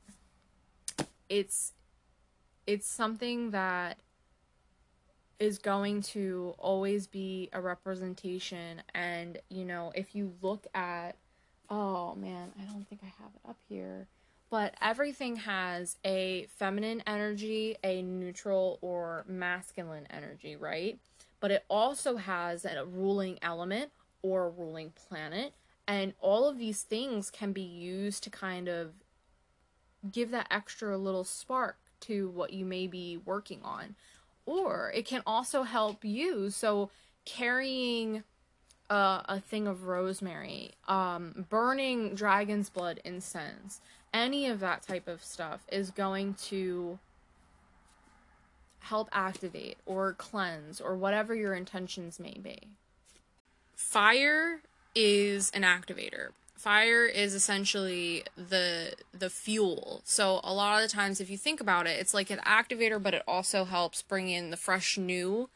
it's 1.30 1.74
it's 2.68 2.88
something 2.88 3.52
that 3.52 3.98
is 5.40 5.58
going 5.58 6.02
to 6.02 6.54
always 6.60 7.08
be 7.08 7.50
a 7.54 7.62
representation. 7.62 8.84
And 8.94 9.40
you 9.50 9.66
know 9.66 9.92
if 9.96 10.16
you 10.16 10.34
look 10.42 10.68
at 10.74 11.16
oh 11.72 12.14
man 12.16 12.52
i 12.60 12.64
don't 12.72 12.88
think 12.88 13.02
i 13.02 13.14
have 13.24 13.32
it 13.34 13.50
up 13.50 13.58
here 13.70 14.06
but 14.52 14.76
everything 14.82 15.38
has 15.38 15.98
a 16.06 16.46
feminine 16.58 17.02
energy 17.08 17.76
a 17.84 18.04
neutral 18.04 18.78
or 18.82 19.26
masculine 19.28 20.06
energy 20.12 20.56
right 20.56 21.00
but 21.40 21.50
it 21.50 21.66
also 21.70 22.18
has 22.18 22.66
a 22.66 22.86
ruling 22.86 23.40
element 23.42 23.92
or 24.22 24.46
a 24.46 24.50
ruling 24.50 24.92
planet 24.92 25.54
and 25.88 26.14
all 26.20 26.48
of 26.48 26.60
these 26.60 26.84
things 26.84 27.30
can 27.32 27.52
be 27.52 27.62
used 27.62 28.24
to 28.24 28.30
kind 28.30 28.68
of 28.68 28.94
give 30.10 30.32
that 30.32 30.48
extra 30.50 30.98
little 30.98 31.24
spark 31.24 31.78
to 32.02 32.30
what 32.30 32.54
you 32.54 32.66
may 32.66 32.88
be 32.88 33.18
working 33.18 33.62
on. 33.64 33.96
Or 34.46 34.92
it 34.96 35.06
can 35.06 35.22
also 35.26 35.64
help 35.64 36.04
you. 36.04 36.50
So, 36.50 36.90
carrying 37.26 38.24
a, 38.90 39.22
a 39.26 39.40
thing 39.40 39.68
of 39.68 39.84
rosemary, 39.84 40.72
um, 40.88 41.46
burning 41.50 42.16
dragon's 42.16 42.70
blood 42.70 43.00
incense, 43.06 43.82
any 44.14 44.48
of 44.48 44.60
that 44.60 44.84
type 44.84 45.08
of 45.08 45.24
stuff 45.24 45.62
is 45.72 45.92
going 45.92 46.34
to 46.34 47.00
help 48.82 49.10
activate 49.12 49.78
or 49.86 50.14
cleanse 50.14 50.82
or 50.82 50.96
whatever 50.96 51.36
your 51.36 51.54
intentions 51.54 52.20
may 52.20 52.38
be. 52.42 52.60
Fire 53.76 54.62
is 54.96 55.52
an 55.52 55.62
activator. 55.64 56.30
Fire 56.56 57.06
is 57.06 57.34
essentially 57.34 58.24
the 58.36 58.94
the 59.18 59.30
fuel. 59.30 60.02
So 60.04 60.42
a 60.44 60.54
lot 60.54 60.82
of 60.82 60.90
the 60.90 60.94
times 60.94 61.20
if 61.20 61.30
you 61.30 61.38
think 61.38 61.60
about 61.60 61.88
it, 61.88 62.00
it's 62.00 62.14
like 62.14 62.30
an 62.30 62.40
activator 62.40 63.02
but 63.02 63.14
it 63.14 63.24
also 63.28 63.66
helps 63.66 64.02
bring 64.02 64.30
in 64.30 64.52
the 64.52 64.58
fresh 64.58 64.98
new. 64.98 65.50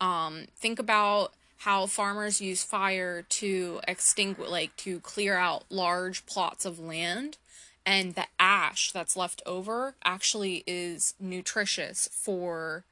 Um, 0.00 0.46
think 0.56 0.78
about 0.78 1.32
how 1.58 1.86
farmers 1.86 2.40
use 2.40 2.64
fire 2.64 3.22
to 3.22 3.80
extinguish 3.86 4.48
like 4.48 4.76
to 4.76 4.98
clear 5.00 5.36
out 5.36 5.64
large 5.70 6.26
plots 6.26 6.64
of 6.64 6.80
land 6.80 7.38
and 7.84 8.14
the 8.14 8.26
ash 8.38 8.92
that's 8.92 9.16
left 9.16 9.42
over 9.46 9.94
actually 10.04 10.62
is 10.66 11.14
nutritious 11.20 12.08
for 12.12 12.84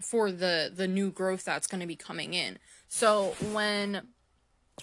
for 0.00 0.30
the 0.30 0.70
the 0.74 0.88
new 0.88 1.10
growth 1.10 1.44
that's 1.44 1.66
going 1.66 1.80
to 1.80 1.86
be 1.86 1.96
coming 1.96 2.34
in. 2.34 2.58
So 2.88 3.34
when 3.52 4.02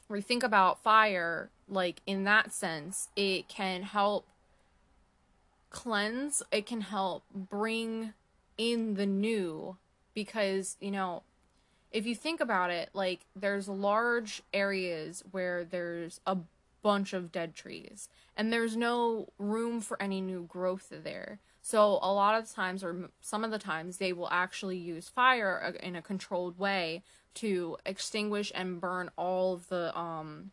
we 0.09 0.21
think 0.21 0.43
about 0.43 0.81
fire, 0.83 1.49
like 1.67 2.01
in 2.05 2.23
that 2.25 2.53
sense, 2.53 3.09
it 3.15 3.47
can 3.47 3.83
help 3.83 4.27
cleanse, 5.69 6.43
it 6.51 6.65
can 6.65 6.81
help 6.81 7.23
bring 7.33 8.13
in 8.57 8.95
the 8.95 9.05
new 9.05 9.77
because, 10.13 10.77
you 10.79 10.91
know, 10.91 11.23
if 11.91 12.05
you 12.05 12.15
think 12.15 12.39
about 12.39 12.69
it, 12.69 12.89
like 12.93 13.21
there's 13.35 13.67
large 13.67 14.43
areas 14.53 15.23
where 15.31 15.63
there's 15.63 16.19
a 16.25 16.37
bunch 16.81 17.13
of 17.13 17.31
dead 17.31 17.55
trees 17.55 18.09
and 18.35 18.51
there's 18.51 18.75
no 18.75 19.27
room 19.37 19.81
for 19.81 20.01
any 20.01 20.21
new 20.21 20.43
growth 20.43 20.91
there. 21.03 21.39
So 21.61 21.99
a 22.01 22.11
lot 22.11 22.39
of 22.39 22.51
times 22.51 22.83
or 22.83 23.09
some 23.21 23.43
of 23.43 23.51
the 23.51 23.59
times 23.59 23.97
they 23.97 24.13
will 24.13 24.29
actually 24.31 24.77
use 24.77 25.09
fire 25.09 25.61
uh, 25.63 25.85
in 25.85 25.95
a 25.95 26.01
controlled 26.01 26.57
way 26.57 27.03
to 27.35 27.77
extinguish 27.85 28.51
and 28.55 28.81
burn 28.81 29.09
all 29.15 29.53
of 29.53 29.69
the 29.69 29.97
um 29.97 30.51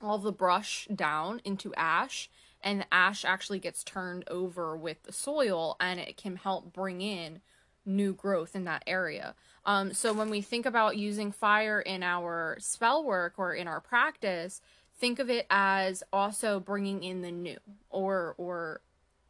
all 0.00 0.18
the 0.18 0.32
brush 0.32 0.88
down 0.94 1.40
into 1.44 1.74
ash 1.74 2.30
and 2.62 2.80
the 2.80 2.94
ash 2.94 3.24
actually 3.24 3.58
gets 3.58 3.84
turned 3.84 4.24
over 4.28 4.76
with 4.76 5.02
the 5.02 5.12
soil 5.12 5.76
and 5.78 6.00
it 6.00 6.16
can 6.16 6.36
help 6.36 6.72
bring 6.72 7.00
in 7.00 7.40
new 7.86 8.12
growth 8.12 8.54
in 8.54 8.64
that 8.64 8.82
area. 8.86 9.34
Um, 9.64 9.92
so 9.92 10.12
when 10.12 10.30
we 10.30 10.40
think 10.40 10.66
about 10.66 10.96
using 10.96 11.32
fire 11.32 11.80
in 11.80 12.02
our 12.02 12.56
spell 12.60 13.04
work 13.04 13.34
or 13.38 13.54
in 13.54 13.66
our 13.66 13.80
practice, 13.80 14.60
think 15.00 15.18
of 15.18 15.30
it 15.30 15.46
as 15.50 16.02
also 16.12 16.60
bringing 16.60 17.02
in 17.02 17.22
the 17.22 17.32
new 17.32 17.56
or 17.88 18.34
or 18.36 18.82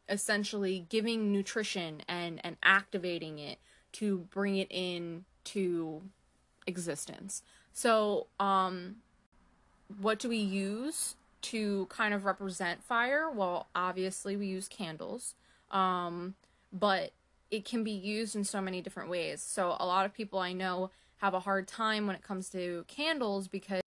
essentially 0.09 0.85
giving 0.89 1.31
nutrition 1.31 2.03
and 2.07 2.41
and 2.43 2.57
activating 2.61 3.39
it 3.39 3.57
to 3.93 4.19
bring 4.29 4.57
it 4.57 4.67
in 4.69 5.23
to 5.45 6.03
existence. 6.67 7.41
So, 7.73 8.27
um 8.39 8.97
what 9.99 10.19
do 10.19 10.29
we 10.29 10.37
use 10.37 11.15
to 11.41 11.85
kind 11.87 12.13
of 12.13 12.23
represent 12.23 12.83
fire? 12.83 13.29
Well, 13.29 13.67
obviously 13.73 14.35
we 14.35 14.47
use 14.47 14.67
candles. 14.67 15.33
Um 15.71 16.35
but 16.73 17.11
it 17.49 17.65
can 17.65 17.83
be 17.83 17.91
used 17.91 18.35
in 18.35 18.43
so 18.43 18.61
many 18.61 18.81
different 18.81 19.09
ways. 19.09 19.41
So 19.41 19.75
a 19.79 19.85
lot 19.85 20.05
of 20.05 20.13
people 20.13 20.39
I 20.39 20.53
know 20.53 20.91
have 21.17 21.33
a 21.33 21.39
hard 21.41 21.67
time 21.67 22.07
when 22.07 22.15
it 22.15 22.23
comes 22.23 22.49
to 22.49 22.85
candles 22.87 23.47
because 23.47 23.81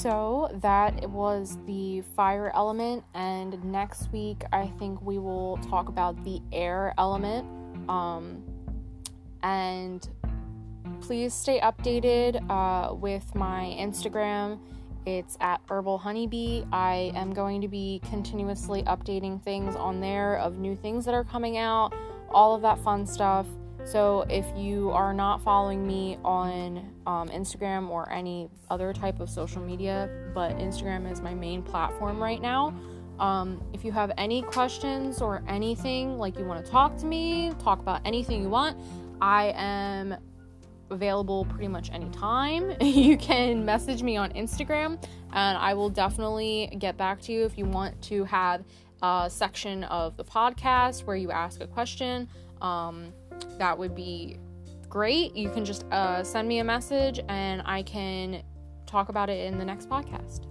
So 0.00 0.48
that 0.62 1.10
was 1.10 1.58
the 1.66 2.00
fire 2.16 2.50
element, 2.54 3.04
and 3.12 3.62
next 3.62 4.10
week 4.12 4.44
I 4.50 4.68
think 4.78 5.02
we 5.02 5.18
will 5.18 5.58
talk 5.68 5.90
about 5.90 6.24
the 6.24 6.40
air 6.52 6.94
element. 6.96 7.46
Um, 7.86 8.42
and 9.42 10.08
please 11.02 11.34
stay 11.34 11.60
updated 11.60 12.40
uh, 12.48 12.94
with 12.94 13.34
my 13.34 13.76
Instagram. 13.78 14.58
It's 15.04 15.36
at 15.38 15.60
Herbal 15.68 15.98
Honeybee. 15.98 16.62
I 16.72 17.12
am 17.14 17.34
going 17.34 17.60
to 17.60 17.68
be 17.68 18.00
continuously 18.08 18.82
updating 18.84 19.42
things 19.42 19.76
on 19.76 20.00
there 20.00 20.38
of 20.38 20.56
new 20.56 20.76
things 20.76 21.04
that 21.04 21.12
are 21.12 21.24
coming 21.24 21.58
out, 21.58 21.92
all 22.30 22.54
of 22.54 22.62
that 22.62 22.78
fun 22.78 23.04
stuff. 23.06 23.46
So 23.84 24.24
if 24.28 24.46
you 24.56 24.90
are 24.90 25.12
not 25.12 25.42
following 25.42 25.86
me 25.86 26.18
on 26.24 26.78
um, 27.06 27.28
Instagram 27.28 27.88
or 27.88 28.10
any 28.10 28.48
other 28.70 28.92
type 28.92 29.20
of 29.20 29.28
social 29.28 29.62
media, 29.62 30.08
but 30.34 30.56
Instagram 30.58 31.10
is 31.10 31.20
my 31.20 31.34
main 31.34 31.62
platform 31.62 32.22
right 32.22 32.40
now. 32.40 32.74
Um, 33.18 33.62
if 33.74 33.84
you 33.84 33.92
have 33.92 34.12
any 34.16 34.42
questions 34.42 35.20
or 35.20 35.42
anything, 35.46 36.18
like 36.18 36.38
you 36.38 36.44
want 36.44 36.64
to 36.64 36.70
talk 36.70 36.96
to 36.98 37.06
me, 37.06 37.52
talk 37.58 37.80
about 37.80 38.00
anything 38.04 38.42
you 38.42 38.48
want, 38.48 38.78
I 39.20 39.52
am 39.56 40.16
available 40.90 41.44
pretty 41.44 41.68
much 41.68 41.90
anytime. 41.92 42.74
you 42.80 43.16
can 43.16 43.64
message 43.64 44.02
me 44.02 44.16
on 44.16 44.32
Instagram 44.32 45.02
and 45.32 45.58
I 45.58 45.74
will 45.74 45.90
definitely 45.90 46.74
get 46.78 46.96
back 46.96 47.20
to 47.22 47.32
you 47.32 47.44
if 47.44 47.58
you 47.58 47.64
want 47.64 48.00
to 48.02 48.24
have 48.24 48.64
a 49.02 49.28
section 49.30 49.84
of 49.84 50.16
the 50.16 50.24
podcast 50.24 51.04
where 51.04 51.16
you 51.16 51.30
ask 51.30 51.60
a 51.60 51.66
question. 51.66 52.28
Um, 52.60 53.12
that 53.58 53.76
would 53.78 53.94
be 53.94 54.38
great. 54.88 55.36
You 55.36 55.50
can 55.50 55.64
just 55.64 55.84
uh, 55.90 56.22
send 56.22 56.48
me 56.48 56.58
a 56.58 56.64
message 56.64 57.20
and 57.28 57.62
I 57.64 57.82
can 57.82 58.42
talk 58.86 59.08
about 59.08 59.30
it 59.30 59.46
in 59.46 59.58
the 59.58 59.64
next 59.64 59.88
podcast. 59.88 60.46